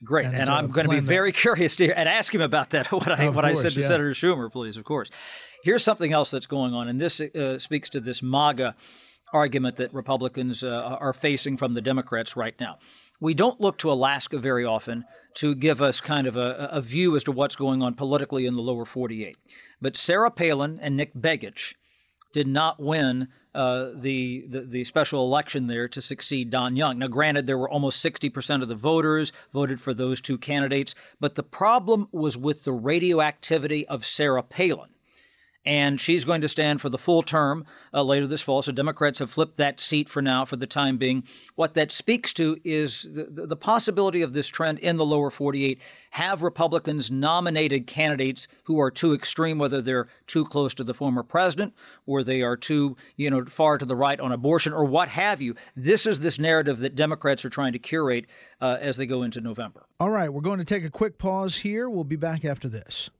Great, 0.03 0.25
And 0.25 0.36
and, 0.36 0.50
I'm 0.50 0.72
going 0.72 0.88
to 0.88 0.93
be 0.96 1.00
very 1.00 1.31
curious 1.43 1.75
to 1.75 1.86
hear, 1.86 1.93
and 1.96 2.10
ask 2.10 2.34
him 2.34 2.41
about 2.41 2.72
that. 2.72 2.91
What 2.91 3.20
I 3.20 3.25
Of 3.25 3.36
what 3.36 3.46
I 3.46 3.53
said 3.53 3.72
to 3.74 3.81
yeah. 3.81 3.88
Senator 3.88 4.12
Schumer, 4.12 4.51
please, 4.51 4.77
of 4.77 4.84
course. 4.84 5.10
Here's 5.63 5.84
something 5.84 6.12
else 6.12 6.31
that's 6.31 6.48
going 6.48 6.74
on, 6.74 6.88
and 6.88 7.00
this 7.00 7.22
uh, 7.22 7.60
speaks 7.60 7.89
to 7.89 8.00
this 8.00 8.24
MAGA 8.24 8.75
argument 9.34 9.77
that 9.77 9.93
Republicans 9.93 10.63
uh, 10.63 10.98
are 11.00 11.13
facing 11.13 11.55
from 11.58 11.74
the 11.74 11.81
Democrats 11.81 12.36
right 12.36 12.55
now. 12.60 12.77
We 13.20 13.34
don't 13.34 13.62
look 13.62 13.77
to 13.79 13.91
Alaska 13.91 14.39
very 14.39 14.65
often 14.65 15.05
to 15.36 15.55
give 15.55 15.81
us 15.81 16.01
kind 16.01 16.27
of 16.27 16.36
a, 16.36 16.70
a 16.72 16.81
view 16.81 17.15
as 17.15 17.24
to 17.25 17.31
what's 17.31 17.55
going 17.55 17.81
on 17.81 17.93
politically 17.93 18.46
in 18.46 18.55
the 18.55 18.62
lower 18.62 18.86
48. 18.86 19.38
But 19.79 19.96
Sarah 19.96 20.31
Palin 20.31 20.79
and 20.81 20.98
Nick 20.98 21.13
Begich 21.13 21.75
did 22.33 22.47
not 22.47 22.79
win 22.79 23.27
uh, 23.53 23.89
the, 23.93 24.45
the 24.47 24.61
the 24.61 24.83
special 24.85 25.25
election 25.25 25.67
there 25.67 25.88
to 25.89 26.01
succeed 26.01 26.50
Don 26.50 26.77
Young. 26.77 27.00
Now, 27.00 27.07
granted, 27.07 27.47
there 27.47 27.57
were 27.57 27.69
almost 27.69 28.03
60% 28.03 28.61
of 28.61 28.69
the 28.69 28.75
voters 28.75 29.33
voted 29.51 29.81
for 29.81 29.93
those 29.93 30.21
two 30.21 30.38
candidates, 30.38 30.95
but 31.19 31.35
the 31.35 31.43
problem 31.43 32.07
was 32.13 32.38
with 32.38 32.63
the 32.63 32.71
radioactivity 32.71 33.85
of 33.88 34.05
Sarah 34.05 34.43
Palin. 34.43 34.91
And 35.63 36.01
she's 36.01 36.25
going 36.25 36.41
to 36.41 36.47
stand 36.47 36.81
for 36.81 36.89
the 36.89 36.97
full 36.97 37.21
term 37.21 37.65
uh, 37.93 38.01
later 38.03 38.25
this 38.25 38.41
fall. 38.41 38.61
So 38.61 38.71
Democrats 38.71 39.19
have 39.19 39.29
flipped 39.29 39.57
that 39.57 39.79
seat 39.79 40.09
for 40.09 40.21
now, 40.21 40.43
for 40.43 40.55
the 40.55 40.65
time 40.65 40.97
being. 40.97 41.23
What 41.55 41.75
that 41.75 41.91
speaks 41.91 42.33
to 42.33 42.57
is 42.63 43.03
the, 43.03 43.45
the, 43.45 43.55
possibility 43.55 44.23
of 44.23 44.33
this 44.33 44.47
trend 44.47 44.79
in 44.79 44.97
the 44.97 45.05
lower 45.05 45.29
48. 45.29 45.79
Have 46.11 46.41
Republicans 46.41 47.11
nominated 47.11 47.85
candidates 47.85 48.47
who 48.63 48.79
are 48.79 48.89
too 48.89 49.13
extreme, 49.13 49.59
whether 49.59 49.81
they're 49.83 50.07
too 50.25 50.45
close 50.45 50.73
to 50.73 50.83
the 50.83 50.95
former 50.95 51.21
president 51.21 51.75
or 52.07 52.23
they 52.23 52.41
are 52.41 52.57
too, 52.57 52.97
you 53.15 53.29
know, 53.29 53.45
far 53.45 53.77
to 53.77 53.85
the 53.85 53.95
right 53.95 54.19
on 54.19 54.31
abortion 54.31 54.73
or 54.73 54.83
what 54.83 55.09
have 55.09 55.41
you. 55.41 55.53
This 55.75 56.07
is 56.07 56.21
this 56.21 56.39
narrative 56.39 56.79
that 56.79 56.95
Democrats 56.95 57.45
are 57.45 57.49
trying 57.49 57.73
to 57.73 57.79
curate 57.79 58.25
uh, 58.61 58.77
as 58.81 58.97
they 58.97 59.05
go 59.05 59.21
into 59.21 59.41
November. 59.41 59.85
All 59.99 60.09
right, 60.09 60.33
we're 60.33 60.41
going 60.41 60.59
to 60.59 60.65
take 60.65 60.83
a 60.83 60.89
quick 60.89 61.19
pause 61.19 61.57
here. 61.57 61.87
We'll 61.87 62.03
be 62.03 62.15
back 62.15 62.43
after 62.43 62.67
this. 62.67 63.11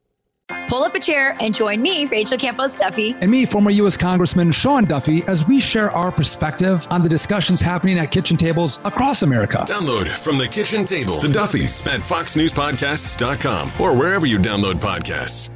Pull 0.68 0.84
up 0.84 0.96
a 0.96 1.00
chair 1.00 1.36
and 1.40 1.54
join 1.54 1.82
me, 1.82 2.06
Rachel 2.06 2.38
Campos 2.38 2.80
Duffy. 2.80 3.16
and 3.22 3.30
me, 3.30 3.46
former 3.46 3.72
U.S. 3.72 3.98
Congressman 3.98 4.52
Sean 4.52 4.86
Duffy, 4.86 5.24
as 5.28 5.48
we 5.48 5.60
share 5.60 5.92
our 5.92 6.12
perspective 6.12 6.88
on 6.90 7.04
the 7.04 7.10
discussions 7.10 7.60
happening 7.60 7.98
at 8.00 8.12
kitchen 8.12 8.38
tables 8.38 8.80
across 8.86 9.22
America. 9.22 9.66
Download 9.68 10.08
from 10.08 10.38
the 10.38 10.48
kitchen 10.48 10.86
table 10.86 11.20
the 11.20 11.28
Duffys 11.28 11.86
at 11.88 12.02
foxnewspodcasts.com 12.02 13.72
or 13.80 13.98
wherever 13.98 14.26
you 14.26 14.38
download 14.38 14.80
podcasts. 14.80 15.50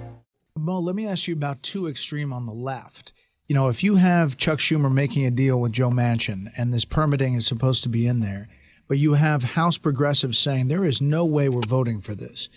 Mo, 0.58 0.80
let 0.80 0.96
me 0.96 1.06
ask 1.08 1.28
you 1.28 1.34
about 1.34 1.62
too 1.64 1.88
extreme 1.88 2.32
on 2.32 2.46
the 2.46 2.54
left. 2.54 3.12
You 3.48 3.56
know, 3.56 3.70
if 3.70 3.84
you 3.84 3.98
have 3.98 4.38
Chuck 4.38 4.60
Schumer 4.60 4.92
making 4.92 5.26
a 5.26 5.32
deal 5.32 5.60
with 5.60 5.74
Joe 5.74 5.90
Manchin 5.90 6.52
and 6.58 6.74
this 6.74 6.86
permitting 6.86 7.36
is 7.36 7.46
supposed 7.46 7.84
to 7.84 7.90
be 7.90 8.08
in 8.08 8.22
there, 8.22 8.48
but 8.88 8.98
you 8.98 9.14
have 9.14 9.44
House 9.44 9.78
progressives 9.78 10.40
saying 10.40 10.68
there 10.68 10.86
is 10.86 11.02
no 11.02 11.26
way 11.26 11.50
we're 11.50 11.62
voting 11.68 12.02
for 12.02 12.16
this. 12.16 12.50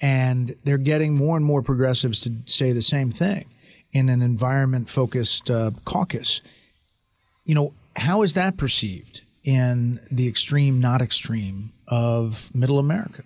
And 0.00 0.56
they're 0.64 0.78
getting 0.78 1.14
more 1.14 1.36
and 1.36 1.44
more 1.44 1.62
progressives 1.62 2.20
to 2.20 2.34
say 2.44 2.72
the 2.72 2.82
same 2.82 3.10
thing 3.10 3.46
in 3.92 4.08
an 4.08 4.20
environment 4.20 4.90
focused 4.90 5.50
uh, 5.50 5.70
caucus. 5.84 6.42
You 7.44 7.54
know, 7.54 7.72
how 7.96 8.22
is 8.22 8.34
that 8.34 8.56
perceived 8.56 9.22
in 9.44 10.00
the 10.10 10.28
extreme, 10.28 10.80
not 10.80 11.00
extreme 11.00 11.72
of 11.88 12.50
middle 12.54 12.78
America? 12.78 13.22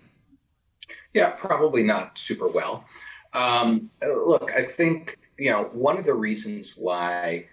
Yeah, 1.13 1.31
probably 1.31 1.83
not 1.83 2.19
super 2.19 2.47
well. 2.47 2.85
Um, 3.33 3.91
look, 4.03 4.53
I 4.53 4.63
think 4.63 5.19
you 5.39 5.51
know 5.51 5.65
one 5.73 5.99
of 5.99 6.05
the 6.05 6.15
reasons 6.15 6.75
why 6.77 7.47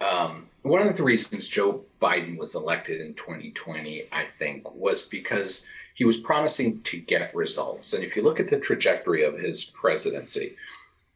um, 0.00 0.46
one 0.62 0.86
of 0.86 0.96
the 0.96 1.02
reasons 1.02 1.48
Joe 1.48 1.84
Biden 2.00 2.38
was 2.38 2.54
elected 2.54 3.00
in 3.00 3.14
2020, 3.14 4.04
I 4.12 4.26
think, 4.38 4.74
was 4.74 5.06
because 5.06 5.68
he 5.94 6.04
was 6.04 6.18
promising 6.18 6.80
to 6.82 6.98
get 6.98 7.34
results. 7.34 7.92
And 7.92 8.04
if 8.04 8.16
you 8.16 8.22
look 8.22 8.40
at 8.40 8.48
the 8.48 8.58
trajectory 8.58 9.22
of 9.22 9.38
his 9.38 9.64
presidency, 9.64 10.56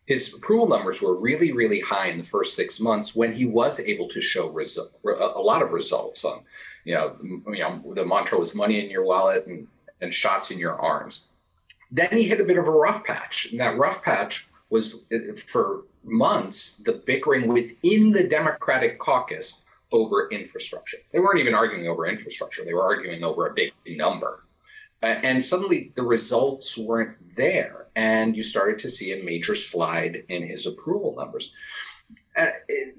his 0.06 0.34
approval 0.34 0.68
numbers 0.68 1.00
were 1.00 1.16
really, 1.16 1.52
really 1.52 1.80
high 1.80 2.08
in 2.08 2.18
the 2.18 2.24
first 2.24 2.56
six 2.56 2.80
months 2.80 3.14
when 3.14 3.32
he 3.32 3.46
was 3.46 3.80
able 3.80 4.08
to 4.08 4.20
show 4.20 4.50
resu- 4.52 4.92
a 5.04 5.40
lot 5.40 5.62
of 5.62 5.72
results 5.72 6.24
on, 6.24 6.40
you 6.84 6.94
know, 6.94 7.16
you 7.22 7.60
know, 7.60 7.82
the 7.94 8.04
mantra 8.04 8.38
was 8.38 8.54
money 8.54 8.84
in 8.84 8.90
your 8.90 9.04
wallet 9.04 9.46
and, 9.46 9.66
and 10.02 10.12
shots 10.12 10.50
in 10.50 10.58
your 10.58 10.78
arms. 10.78 11.30
Then 11.90 12.08
he 12.12 12.24
hit 12.24 12.40
a 12.40 12.44
bit 12.44 12.58
of 12.58 12.66
a 12.66 12.70
rough 12.70 13.04
patch. 13.04 13.48
And 13.50 13.60
that 13.60 13.78
rough 13.78 14.02
patch 14.02 14.46
was 14.74 15.06
for 15.46 15.84
months 16.02 16.78
the 16.78 16.94
bickering 17.06 17.46
within 17.46 18.10
the 18.10 18.26
Democratic 18.26 18.98
caucus 18.98 19.64
over 19.92 20.28
infrastructure. 20.30 20.98
They 21.12 21.20
weren't 21.20 21.38
even 21.38 21.54
arguing 21.54 21.86
over 21.86 22.06
infrastructure, 22.06 22.64
they 22.64 22.74
were 22.74 22.82
arguing 22.82 23.22
over 23.22 23.46
a 23.46 23.54
big 23.54 23.72
number. 23.86 24.44
And 25.00 25.44
suddenly 25.44 25.92
the 25.94 26.02
results 26.02 26.76
weren't 26.76 27.16
there. 27.36 27.86
And 27.94 28.36
you 28.36 28.42
started 28.42 28.78
to 28.80 28.88
see 28.88 29.12
a 29.12 29.22
major 29.22 29.54
slide 29.54 30.24
in 30.28 30.42
his 30.42 30.66
approval 30.66 31.14
numbers. 31.16 31.54
Uh, 32.36 32.46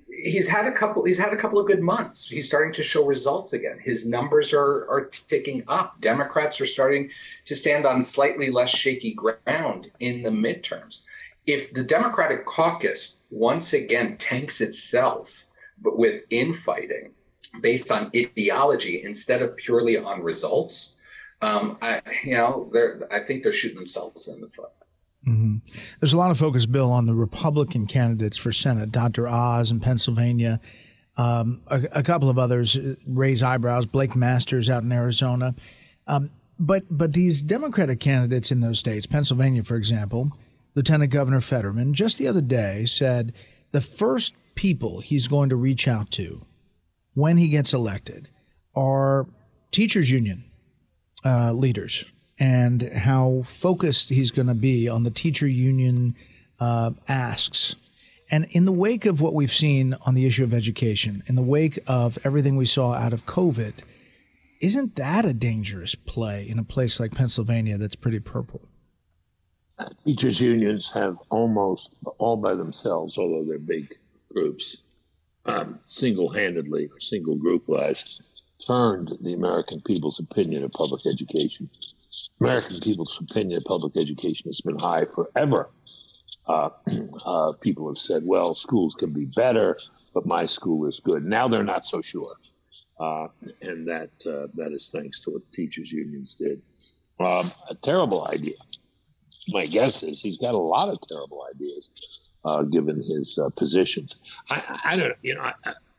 he's 0.07 0.47
had 0.47 0.65
a 0.65 0.71
couple. 0.71 1.03
He's 1.03 1.17
had 1.17 1.33
a 1.33 1.41
couple 1.43 1.59
of 1.59 1.67
good 1.67 1.81
months. 1.81 2.29
He's 2.29 2.47
starting 2.47 2.71
to 2.73 2.83
show 2.83 3.05
results 3.05 3.51
again. 3.51 3.79
His 3.83 4.07
numbers 4.07 4.53
are 4.53 4.87
are 4.89 5.09
ticking 5.31 5.63
up. 5.67 5.99
Democrats 5.99 6.61
are 6.61 6.65
starting 6.77 7.09
to 7.43 7.53
stand 7.53 7.85
on 7.85 8.01
slightly 8.01 8.49
less 8.49 8.69
shaky 8.69 9.13
ground 9.13 9.91
in 9.99 10.23
the 10.23 10.29
midterms. 10.29 11.03
If 11.47 11.73
the 11.73 11.83
Democratic 11.83 12.45
caucus 12.45 13.21
once 13.29 13.73
again 13.73 14.17
tanks 14.17 14.61
itself, 14.61 15.45
but 15.81 15.97
with 15.97 16.23
infighting 16.29 17.11
based 17.61 17.91
on 17.91 18.11
ideology 18.15 19.03
instead 19.03 19.41
of 19.41 19.55
purely 19.55 19.97
on 19.97 20.21
results, 20.21 21.01
um, 21.41 21.77
I, 21.81 22.01
you 22.23 22.35
know, 22.35 22.71
I 23.11 23.19
think 23.19 23.43
they're 23.43 23.53
shooting 23.53 23.77
themselves 23.77 24.27
in 24.27 24.41
the 24.41 24.49
foot. 24.49 24.71
hmm 25.23 25.57
There's 25.99 26.13
a 26.13 26.17
lot 26.17 26.31
of 26.31 26.37
focus, 26.39 26.65
Bill, 26.65 26.91
on 26.91 27.05
the 27.05 27.13
Republican 27.13 27.87
candidates 27.87 28.37
for 28.37 28.51
Senate. 28.51 28.91
Dr. 28.91 29.27
Oz 29.27 29.71
in 29.71 29.79
Pennsylvania, 29.79 30.59
um, 31.17 31.61
a, 31.67 31.83
a 31.93 32.03
couple 32.03 32.29
of 32.29 32.37
others 32.39 32.75
uh, 32.75 32.95
raise 33.07 33.43
eyebrows. 33.43 33.85
Blake 33.85 34.15
Masters 34.15 34.69
out 34.69 34.83
in 34.83 34.91
Arizona, 34.91 35.55
um, 36.07 36.29
but 36.59 36.83
but 36.89 37.13
these 37.13 37.41
Democratic 37.41 37.99
candidates 37.99 38.51
in 38.51 38.61
those 38.61 38.79
states, 38.79 39.05
Pennsylvania, 39.05 39.63
for 39.63 39.75
example, 39.75 40.31
Lieutenant 40.75 41.11
Governor 41.11 41.41
Fetterman, 41.41 41.93
just 41.93 42.17
the 42.17 42.27
other 42.27 42.41
day 42.41 42.85
said 42.85 43.33
the 43.71 43.81
first 43.81 44.33
people 44.55 44.99
he's 44.99 45.27
going 45.27 45.49
to 45.49 45.55
reach 45.55 45.87
out 45.87 46.11
to 46.11 46.45
when 47.13 47.37
he 47.37 47.47
gets 47.47 47.73
elected 47.73 48.29
are 48.75 49.25
teachers 49.71 50.11
union 50.11 50.43
uh, 51.23 51.51
leaders 51.53 52.05
and 52.37 52.83
how 52.89 53.43
focused 53.45 54.09
he's 54.09 54.31
going 54.31 54.47
to 54.47 54.53
be 54.53 54.89
on 54.89 55.03
the 55.03 55.11
teacher 55.11 55.47
union 55.47 56.15
uh, 56.59 56.91
asks. 57.07 57.75
And 58.29 58.47
in 58.51 58.65
the 58.65 58.71
wake 58.71 59.05
of 59.05 59.21
what 59.21 59.33
we've 59.33 59.53
seen 59.53 59.95
on 60.05 60.15
the 60.15 60.25
issue 60.25 60.43
of 60.43 60.53
education, 60.53 61.23
in 61.27 61.35
the 61.35 61.41
wake 61.41 61.79
of 61.87 62.17
everything 62.25 62.57
we 62.57 62.65
saw 62.65 62.93
out 62.93 63.13
of 63.13 63.25
COVID, 63.25 63.73
isn't 64.61 64.95
that 64.95 65.25
a 65.25 65.33
dangerous 65.33 65.95
play 65.95 66.47
in 66.49 66.59
a 66.59 66.63
place 66.63 66.99
like 66.99 67.11
Pennsylvania 67.11 67.77
that's 67.77 67.95
pretty 67.95 68.19
purple? 68.19 68.61
Teachers' 70.05 70.39
unions 70.39 70.93
have 70.93 71.17
almost 71.29 71.95
all 72.17 72.37
by 72.37 72.55
themselves, 72.55 73.17
although 73.17 73.43
they're 73.43 73.59
big 73.59 73.97
groups, 74.31 74.83
um, 75.45 75.79
single 75.85 76.29
handedly 76.29 76.87
or 76.87 76.99
single 76.99 77.35
group 77.35 77.67
wise, 77.67 78.21
turned 78.65 79.11
the 79.21 79.33
American 79.33 79.81
people's 79.81 80.19
opinion 80.19 80.63
of 80.63 80.71
public 80.71 81.05
education. 81.05 81.69
American 82.39 82.79
people's 82.79 83.19
opinion 83.19 83.57
of 83.57 83.65
public 83.65 83.97
education 83.97 84.47
has 84.47 84.61
been 84.61 84.79
high 84.79 85.05
forever. 85.13 85.69
Uh, 86.47 86.69
uh, 87.25 87.51
people 87.59 87.87
have 87.87 87.97
said, 87.97 88.23
well, 88.25 88.55
schools 88.55 88.95
can 88.95 89.13
be 89.13 89.25
better, 89.25 89.75
but 90.13 90.25
my 90.25 90.45
school 90.45 90.87
is 90.87 90.99
good. 90.99 91.23
Now 91.25 91.47
they're 91.47 91.63
not 91.63 91.83
so 91.83 92.01
sure. 92.01 92.35
Uh, 92.97 93.27
and 93.61 93.85
that, 93.87 94.11
uh, 94.25 94.47
that 94.55 94.71
is 94.71 94.89
thanks 94.89 95.19
to 95.21 95.31
what 95.31 95.51
teachers' 95.51 95.91
unions 95.91 96.35
did. 96.35 96.61
Um, 97.19 97.45
a 97.69 97.75
terrible 97.75 98.27
idea. 98.27 98.55
My 99.51 99.65
guess 99.65 100.03
is 100.03 100.21
he's 100.21 100.37
got 100.37 100.55
a 100.55 100.59
lot 100.59 100.89
of 100.89 100.97
terrible 101.07 101.45
ideas, 101.53 101.89
uh, 102.43 102.63
given 102.63 103.01
his 103.03 103.37
uh, 103.37 103.49
positions. 103.49 104.19
I, 104.49 104.79
I 104.85 104.97
don't, 104.97 105.13
you 105.21 105.35
know, 105.35 105.41
I, 105.41 105.51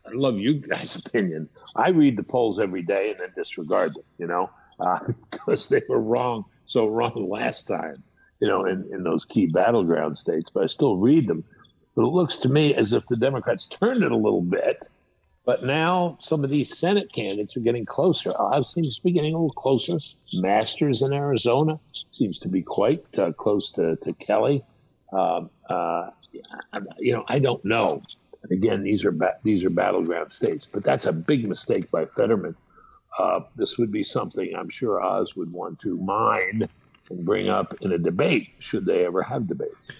I 0.07 0.11
love 0.13 0.39
you 0.39 0.55
guys' 0.55 0.95
opinion. 1.05 1.49
I 1.75 1.89
read 1.89 2.17
the 2.17 2.23
polls 2.23 2.59
every 2.59 2.81
day 2.81 3.11
and 3.11 3.19
then 3.19 3.29
disregard 3.35 3.93
them, 3.93 4.03
you 4.17 4.27
know, 4.27 4.49
uh, 4.79 4.99
because 5.31 5.69
they 5.69 5.81
were 5.87 6.01
wrong, 6.01 6.45
so 6.65 6.87
wrong 6.87 7.27
last 7.29 7.67
time, 7.67 8.03
you 8.39 8.47
know, 8.47 8.65
in, 8.65 8.87
in 8.91 9.03
those 9.03 9.25
key 9.25 9.47
battleground 9.47 10.17
states. 10.17 10.49
But 10.49 10.63
I 10.63 10.67
still 10.67 10.97
read 10.97 11.27
them. 11.27 11.43
But 11.95 12.03
it 12.03 12.09
looks 12.09 12.37
to 12.37 12.49
me 12.49 12.75
as 12.75 12.93
if 12.93 13.07
the 13.07 13.17
Democrats 13.17 13.67
turned 13.67 14.03
it 14.03 14.11
a 14.11 14.17
little 14.17 14.43
bit. 14.43 14.87
But 15.47 15.63
now 15.63 16.17
some 16.19 16.43
of 16.43 16.51
these 16.51 16.77
Senate 16.77 17.09
candidates 17.13 17.55
are 17.55 17.61
getting 17.61 17.85
closer. 17.85 18.31
Oz 18.37 18.73
seems 18.73 18.97
to 18.97 19.03
be 19.03 19.13
getting 19.13 19.33
a 19.33 19.37
little 19.37 19.53
closer. 19.53 19.97
Masters 20.33 21.01
in 21.01 21.13
Arizona 21.13 21.79
seems 22.11 22.37
to 22.39 22.49
be 22.49 22.61
quite 22.61 23.05
uh, 23.17 23.31
close 23.31 23.71
to, 23.71 23.95
to 23.95 24.11
Kelly. 24.11 24.65
Um, 25.13 25.49
uh, 25.69 26.09
you 26.99 27.13
know, 27.13 27.23
I 27.29 27.39
don't 27.39 27.63
know. 27.63 28.03
And 28.43 28.51
again, 28.51 28.83
these 28.83 29.05
are 29.05 29.11
ba- 29.11 29.37
these 29.43 29.63
are 29.63 29.69
battleground 29.69 30.33
states, 30.33 30.65
but 30.65 30.83
that's 30.83 31.05
a 31.05 31.13
big 31.13 31.47
mistake 31.47 31.89
by 31.91 32.03
Fetterman. 32.05 32.57
Uh, 33.17 33.39
this 33.55 33.77
would 33.77 33.91
be 33.91 34.03
something 34.03 34.53
I'm 34.53 34.69
sure 34.69 35.01
Oz 35.01 35.37
would 35.37 35.53
want 35.53 35.79
to 35.79 35.97
mine 35.97 36.67
and 37.09 37.25
bring 37.25 37.47
up 37.47 37.73
in 37.79 37.93
a 37.93 37.97
debate, 37.97 38.49
should 38.59 38.85
they 38.85 39.05
ever 39.05 39.23
have 39.23 39.47
debates. 39.47 39.91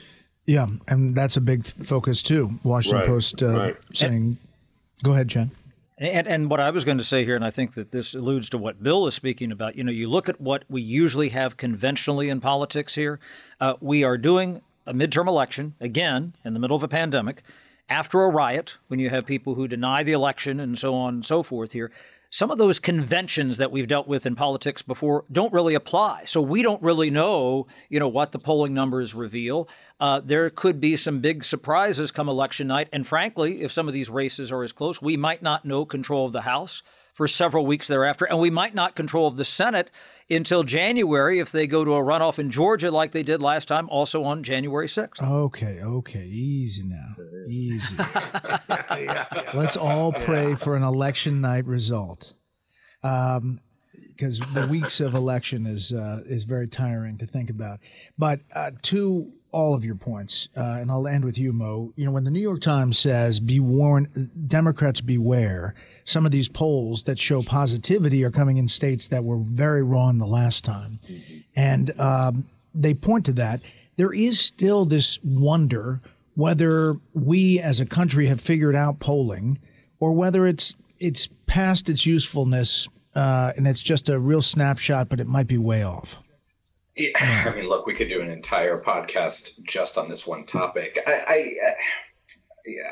Yeah, 0.45 0.67
and 0.89 1.15
that's 1.15 1.37
a 1.37 1.41
big 1.41 1.65
focus 1.85 2.21
too. 2.21 2.59
Washington 2.63 2.99
Right, 2.99 3.07
Post 3.07 3.41
uh, 3.41 3.47
right. 3.47 3.77
saying, 3.93 4.37
"Go 5.03 5.13
ahead, 5.13 5.27
Jen." 5.27 5.51
And, 5.97 6.27
and 6.27 6.49
what 6.49 6.59
I 6.59 6.69
was 6.69 6.85
going 6.85 6.99
to 6.99 7.03
say 7.03 7.25
here, 7.25 7.35
and 7.35 7.45
I 7.45 7.49
think 7.49 7.73
that 7.73 7.91
this 7.91 8.13
alludes 8.13 8.49
to 8.49 8.57
what 8.57 8.83
Bill 8.83 9.07
is 9.07 9.15
speaking 9.15 9.51
about. 9.51 9.75
You 9.75 9.83
know, 9.83 9.91
you 9.91 10.09
look 10.09 10.29
at 10.29 10.39
what 10.39 10.63
we 10.69 10.81
usually 10.81 11.29
have 11.29 11.57
conventionally 11.57 12.29
in 12.29 12.39
politics 12.39 12.93
here. 12.93 13.19
Uh, 13.59 13.73
we 13.81 14.03
are 14.03 14.17
doing 14.17 14.61
a 14.85 14.93
midterm 14.93 15.27
election 15.27 15.75
again 15.79 16.35
in 16.45 16.53
the 16.53 16.59
middle 16.59 16.77
of 16.77 16.83
a 16.83 16.87
pandemic, 16.87 17.43
after 17.89 18.23
a 18.23 18.29
riot, 18.29 18.77
when 18.87 18.99
you 18.99 19.09
have 19.09 19.25
people 19.25 19.55
who 19.55 19.67
deny 19.67 20.03
the 20.03 20.11
election 20.11 20.59
and 20.59 20.77
so 20.77 20.93
on 20.93 21.15
and 21.15 21.25
so 21.25 21.41
forth 21.41 21.71
here. 21.71 21.91
Some 22.29 22.51
of 22.51 22.57
those 22.57 22.79
conventions 22.79 23.57
that 23.57 23.71
we've 23.71 23.87
dealt 23.87 24.07
with 24.07 24.25
in 24.25 24.35
politics 24.35 24.81
before 24.81 25.23
don't 25.31 25.53
really 25.53 25.75
apply. 25.75 26.25
So 26.25 26.41
we 26.41 26.61
don't 26.61 26.81
really 26.81 27.09
know, 27.09 27.67
you 27.89 27.99
know, 27.99 28.09
what 28.09 28.33
the 28.33 28.39
polling 28.39 28.73
numbers 28.73 29.15
reveal. 29.15 29.69
Uh, 29.99 30.19
there 30.23 30.49
could 30.49 30.81
be 30.81 30.97
some 30.97 31.19
big 31.19 31.45
surprises 31.45 32.11
come 32.11 32.27
election 32.27 32.67
night. 32.67 32.89
And 32.91 33.07
frankly, 33.07 33.61
if 33.61 33.71
some 33.71 33.87
of 33.87 33.93
these 33.93 34.09
races 34.09 34.51
are 34.51 34.63
as 34.63 34.73
close, 34.73 35.01
we 35.01 35.15
might 35.15 35.41
not 35.41 35.63
know 35.63 35.85
control 35.85 36.25
of 36.25 36.33
the 36.33 36.41
House 36.41 36.83
for 37.17 37.27
several 37.27 37.65
weeks 37.65 37.87
thereafter. 37.87 38.25
And 38.25 38.37
we 38.37 38.51
might 38.51 38.75
not 38.75 38.95
control 38.95 39.25
of 39.25 39.37
the 39.37 39.43
Senate 39.43 39.89
until 40.29 40.61
January 40.61 41.39
if 41.39 41.51
they 41.51 41.65
go 41.65 41.83
to 41.83 41.95
a 41.95 41.99
runoff 41.99 42.37
in 42.37 42.51
Georgia 42.51 42.91
like 42.91 43.11
they 43.11 43.23
did 43.23 43.41
last 43.41 43.67
time, 43.67 43.89
also 43.89 44.23
on 44.23 44.43
January 44.43 44.85
6th. 44.85 45.23
Okay, 45.23 45.79
okay, 45.81 46.25
easy 46.25 46.83
now, 46.83 47.15
easy. 47.47 47.95
Let's 49.55 49.75
all 49.75 50.13
pray 50.13 50.53
for 50.53 50.75
an 50.75 50.83
election 50.83 51.41
night 51.41 51.65
result, 51.65 52.35
because 53.01 54.39
the 54.53 54.67
weeks 54.69 54.99
of 54.99 55.15
election 55.15 55.65
is 55.65 55.91
uh, 55.91 56.19
is 56.27 56.43
very 56.43 56.67
tiring 56.67 57.17
to 57.17 57.25
think 57.25 57.49
about. 57.49 57.79
But 58.19 58.41
uh, 58.53 58.71
to 58.83 59.33
all 59.51 59.73
of 59.73 59.83
your 59.83 59.95
points, 59.95 60.49
uh, 60.57 60.77
and 60.79 60.91
I'll 60.91 61.07
end 61.07 61.25
with 61.25 61.37
you, 61.37 61.53
Mo. 61.53 61.93
You 61.95 62.05
know, 62.05 62.11
when 62.11 62.23
the 62.23 62.31
New 62.31 62.41
York 62.41 62.61
Times 62.61 62.97
says 62.97 63.39
"Be 63.39 63.59
warned, 63.59 64.29
Democrats 64.47 65.01
beware," 65.01 65.73
some 66.03 66.25
of 66.25 66.31
these 66.31 66.49
polls 66.49 67.03
that 67.03 67.19
show 67.19 67.41
positivity 67.41 68.23
are 68.23 68.31
coming 68.31 68.57
in 68.57 68.67
states 68.67 69.07
that 69.07 69.23
were 69.23 69.37
very 69.37 69.83
wrong 69.83 70.17
the 70.17 70.27
last 70.27 70.65
time, 70.65 70.99
and 71.55 71.97
um, 71.99 72.47
they 72.73 72.93
point 72.93 73.25
to 73.25 73.33
that. 73.33 73.61
There 73.95 74.13
is 74.13 74.39
still 74.39 74.85
this 74.85 75.19
wonder 75.23 76.01
whether 76.35 76.95
we 77.13 77.59
as 77.59 77.79
a 77.79 77.85
country 77.85 78.27
have 78.27 78.39
figured 78.39 78.75
out 78.75 78.99
polling 78.99 79.57
or 79.99 80.13
whether 80.13 80.45
it's 80.45 80.75
it's 80.99 81.27
past 81.47 81.89
its 81.89 82.05
usefulness 82.05 82.87
uh, 83.17 83.51
and 83.57 83.67
it's 83.67 83.81
just 83.81 84.09
a 84.09 84.19
real 84.19 84.43
snapshot, 84.43 85.09
but 85.09 85.19
it 85.19 85.27
might 85.27 85.47
be 85.47 85.57
way 85.57 85.81
off. 85.81 86.17
I 87.15 87.53
mean, 87.55 87.67
look, 87.69 87.85
we 87.85 87.93
could 87.93 88.09
do 88.09 88.21
an 88.21 88.29
entire 88.29 88.81
podcast 88.81 89.61
just 89.63 89.97
on 89.97 90.09
this 90.09 90.25
one 90.25 90.45
topic. 90.45 90.99
I, 91.05 91.11
I, 91.11 91.55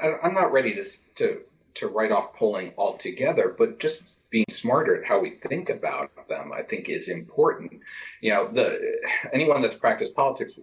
I 0.04 0.14
I'm 0.24 0.34
not 0.34 0.52
ready 0.52 0.74
to 0.76 0.84
to 1.16 1.42
to 1.76 1.88
write 1.88 2.12
off 2.12 2.34
polling 2.36 2.74
altogether, 2.78 3.54
but 3.58 3.80
just 3.80 4.20
being 4.30 4.46
smarter 4.50 4.98
at 4.98 5.06
how 5.06 5.20
we 5.20 5.32
think 5.32 5.70
about 5.70 6.10
them, 6.28 6.52
I 6.54 6.62
think, 6.62 6.90
is 6.90 7.10
important. 7.10 7.80
You 8.22 8.34
know, 8.34 8.52
the 8.52 9.00
anyone 9.34 9.62
that's 9.62 9.76
practiced 9.76 10.16
politics, 10.16 10.58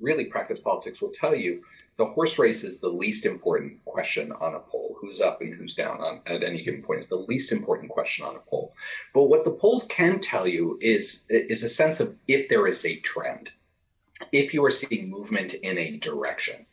really 0.00 0.26
practiced 0.26 0.64
politics, 0.64 1.00
will 1.02 1.12
tell 1.12 1.34
you 1.34 1.62
the 1.98 2.04
horse 2.04 2.38
race 2.38 2.62
is 2.62 2.80
the 2.80 2.90
least 2.90 3.24
important 3.24 3.82
question 3.84 4.32
on 4.32 4.54
a 4.54 4.60
poll. 4.60 4.96
Who's 5.00 5.20
up 5.20 5.40
and 5.40 5.54
who's 5.54 5.74
down 5.74 6.00
on, 6.00 6.20
at 6.26 6.42
any 6.42 6.62
given 6.62 6.82
point 6.82 7.00
is 7.00 7.08
the 7.08 7.16
least 7.16 7.52
important 7.52 7.90
question 7.90 8.26
on 8.26 8.36
a 8.36 8.40
poll. 8.50 8.74
But 9.14 9.24
what 9.24 9.44
the 9.44 9.52
polls 9.52 9.86
can 9.86 10.20
tell 10.20 10.46
you 10.46 10.78
is 10.82 11.26
is 11.30 11.64
a 11.64 11.68
sense 11.68 12.00
of 12.00 12.14
if 12.28 12.48
there 12.48 12.66
is 12.66 12.84
a 12.84 12.96
trend, 12.96 13.52
if 14.30 14.52
you 14.52 14.64
are 14.64 14.70
seeing 14.70 15.10
movement 15.10 15.54
in 15.54 15.78
a 15.78 15.96
direction. 15.96 16.66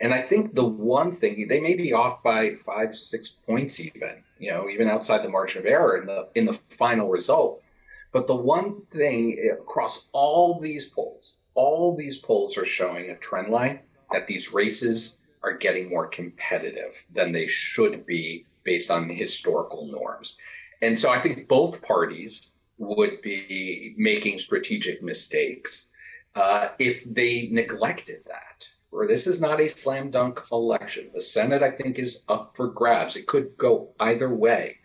And 0.00 0.12
I 0.12 0.22
think 0.22 0.54
the 0.54 0.66
one 0.66 1.12
thing 1.12 1.46
they 1.48 1.60
may 1.60 1.74
be 1.74 1.92
off 1.92 2.22
by 2.22 2.54
five, 2.54 2.96
six 2.96 3.28
points, 3.28 3.78
even 3.78 4.24
you 4.38 4.50
know, 4.50 4.70
even 4.70 4.88
outside 4.88 5.22
the 5.22 5.28
margin 5.28 5.60
of 5.60 5.66
error 5.66 5.98
in 5.98 6.06
the 6.06 6.28
in 6.34 6.46
the 6.46 6.58
final 6.70 7.10
result. 7.10 7.62
But 8.10 8.26
the 8.26 8.36
one 8.36 8.82
thing 8.90 9.38
eh, 9.38 9.52
across 9.52 10.08
all 10.12 10.60
these 10.60 10.86
polls, 10.86 11.40
all 11.54 11.94
these 11.94 12.18
polls 12.18 12.56
are 12.56 12.64
showing 12.64 13.10
a 13.10 13.16
trend 13.16 13.48
line 13.48 13.80
that 14.12 14.26
these 14.26 14.52
races 14.52 15.26
are 15.42 15.52
getting 15.56 15.88
more 15.88 16.06
competitive 16.06 17.04
than 17.12 17.32
they 17.32 17.46
should 17.46 18.06
be 18.06 18.46
based 18.64 18.90
on 18.90 19.08
historical 19.08 19.86
norms. 19.86 20.38
And 20.80 20.98
so 20.98 21.10
I 21.10 21.20
think 21.20 21.48
both 21.48 21.82
parties 21.82 22.58
would 22.78 23.22
be 23.22 23.94
making 23.96 24.38
strategic 24.38 25.02
mistakes 25.02 25.92
uh, 26.34 26.68
if 26.78 27.04
they 27.04 27.48
neglected 27.50 28.22
that. 28.26 28.68
Or 28.90 29.06
this 29.06 29.26
is 29.26 29.40
not 29.40 29.60
a 29.60 29.68
slam 29.68 30.10
dunk 30.10 30.40
election. 30.52 31.10
The 31.14 31.20
Senate, 31.20 31.62
I 31.62 31.70
think, 31.70 31.98
is 31.98 32.24
up 32.28 32.54
for 32.56 32.68
grabs. 32.68 33.16
It 33.16 33.26
could 33.26 33.56
go 33.56 33.94
either 34.00 34.28
way. 34.34 34.78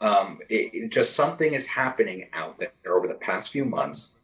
Um, 0.00 0.38
it, 0.48 0.70
it 0.72 0.88
just 0.90 1.14
something 1.14 1.52
is 1.52 1.66
happening 1.66 2.28
out 2.32 2.58
there 2.58 2.72
over 2.96 3.06
the 3.06 3.14
past 3.14 3.52
few 3.52 3.66
months 3.66 4.20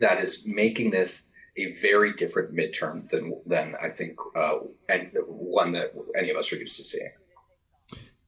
that 0.00 0.20
is 0.20 0.46
making 0.46 0.90
this 0.90 1.32
a 1.58 1.72
very 1.82 2.12
different 2.14 2.54
midterm 2.54 3.08
than 3.08 3.40
than 3.44 3.74
I 3.82 3.90
think 3.90 4.16
uh, 4.34 4.58
and 4.88 5.10
one 5.26 5.72
that 5.72 5.92
any 6.16 6.30
of 6.30 6.36
us 6.36 6.52
are 6.52 6.56
used 6.56 6.76
to 6.76 6.84
seeing. 6.84 7.10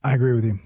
I 0.02 0.14
agree 0.14 0.32
with 0.32 0.44
you. 0.44 0.58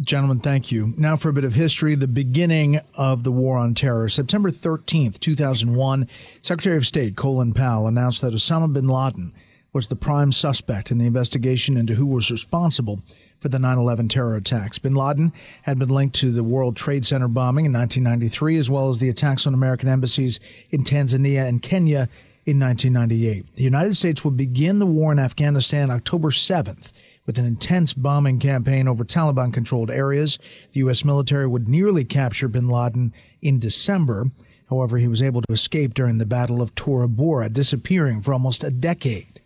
Gentlemen, 0.00 0.40
thank 0.40 0.72
you. 0.72 0.92
Now 0.96 1.16
for 1.16 1.28
a 1.28 1.32
bit 1.32 1.44
of 1.44 1.54
history, 1.54 1.94
the 1.94 2.08
beginning 2.08 2.80
of 2.94 3.22
the 3.22 3.30
war 3.30 3.58
on 3.58 3.74
terror. 3.74 4.08
September 4.08 4.50
13th, 4.50 5.20
2001, 5.20 6.08
Secretary 6.42 6.76
of 6.76 6.86
State 6.86 7.16
Colin 7.16 7.54
Powell 7.54 7.86
announced 7.86 8.20
that 8.22 8.34
Osama 8.34 8.72
bin 8.72 8.88
Laden 8.88 9.32
was 9.72 9.86
the 9.86 9.96
prime 9.96 10.32
suspect 10.32 10.90
in 10.90 10.98
the 10.98 11.06
investigation 11.06 11.76
into 11.76 11.94
who 11.94 12.06
was 12.06 12.30
responsible 12.30 13.02
for 13.44 13.50
the 13.50 13.58
9 13.58 13.76
11 13.76 14.08
terror 14.08 14.36
attacks. 14.36 14.78
Bin 14.78 14.94
Laden 14.94 15.30
had 15.64 15.78
been 15.78 15.90
linked 15.90 16.16
to 16.16 16.32
the 16.32 16.42
World 16.42 16.76
Trade 16.76 17.04
Center 17.04 17.28
bombing 17.28 17.66
in 17.66 17.74
1993, 17.74 18.56
as 18.56 18.70
well 18.70 18.88
as 18.88 19.00
the 19.00 19.10
attacks 19.10 19.46
on 19.46 19.52
American 19.52 19.86
embassies 19.86 20.40
in 20.70 20.82
Tanzania 20.82 21.46
and 21.46 21.60
Kenya 21.60 22.08
in 22.46 22.58
1998. 22.58 23.54
The 23.56 23.62
United 23.62 23.98
States 23.98 24.24
would 24.24 24.38
begin 24.38 24.78
the 24.78 24.86
war 24.86 25.12
in 25.12 25.18
Afghanistan 25.18 25.90
October 25.90 26.30
7th 26.30 26.86
with 27.26 27.36
an 27.36 27.44
intense 27.44 27.92
bombing 27.92 28.38
campaign 28.38 28.88
over 28.88 29.04
Taliban 29.04 29.52
controlled 29.52 29.90
areas. 29.90 30.38
The 30.72 30.80
U.S. 30.80 31.04
military 31.04 31.46
would 31.46 31.68
nearly 31.68 32.06
capture 32.06 32.48
bin 32.48 32.70
Laden 32.70 33.12
in 33.42 33.58
December. 33.58 34.24
However, 34.70 34.96
he 34.96 35.06
was 35.06 35.20
able 35.20 35.42
to 35.42 35.52
escape 35.52 35.92
during 35.92 36.16
the 36.16 36.24
Battle 36.24 36.62
of 36.62 36.74
Tora 36.74 37.08
Bora, 37.08 37.50
disappearing 37.50 38.22
for 38.22 38.32
almost 38.32 38.64
a 38.64 38.70
decade. 38.70 39.38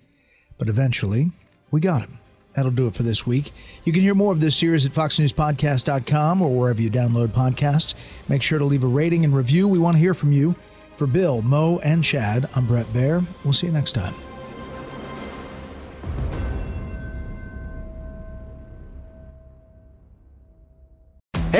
But 0.57 0.69
eventually, 0.69 1.33
we 1.73 1.81
got 1.81 2.03
him. 2.03 2.21
That'll 2.55 2.73
do 2.73 2.87
it 2.87 2.95
for 2.95 3.03
this 3.03 3.27
week. 3.27 3.53
You 3.85 3.93
can 3.93 4.03
hear 4.03 4.15
more 4.15 4.33
of 4.33 4.41
this 4.41 4.57
series 4.57 4.85
at 4.85 4.93
foxnewspodcast.com 4.93 6.43
or 6.43 6.51
wherever 6.51 6.81
you 6.81 6.91
download 6.91 7.29
podcasts. 7.29 7.95
Make 8.29 8.43
sure 8.43 8.59
to 8.59 8.65
leave 8.65 8.85
a 8.85 8.89
rating 8.89 9.25
and 9.25 9.35
review. 9.35 9.69
We 9.69 9.79
want 9.79 9.95
to 9.97 10.01
hear 10.01 10.15
from 10.15 10.33
you. 10.33 10.55
For 10.97 11.07
Bill, 11.07 11.43
Mo, 11.43 11.79
and 11.79 12.03
Chad, 12.03 12.49
I'm 12.57 12.67
Bret 12.67 12.87
Baier. 12.87 13.25
We'll 13.45 13.53
see 13.53 13.67
you 13.67 13.73
next 13.73 13.93
time. 13.93 14.15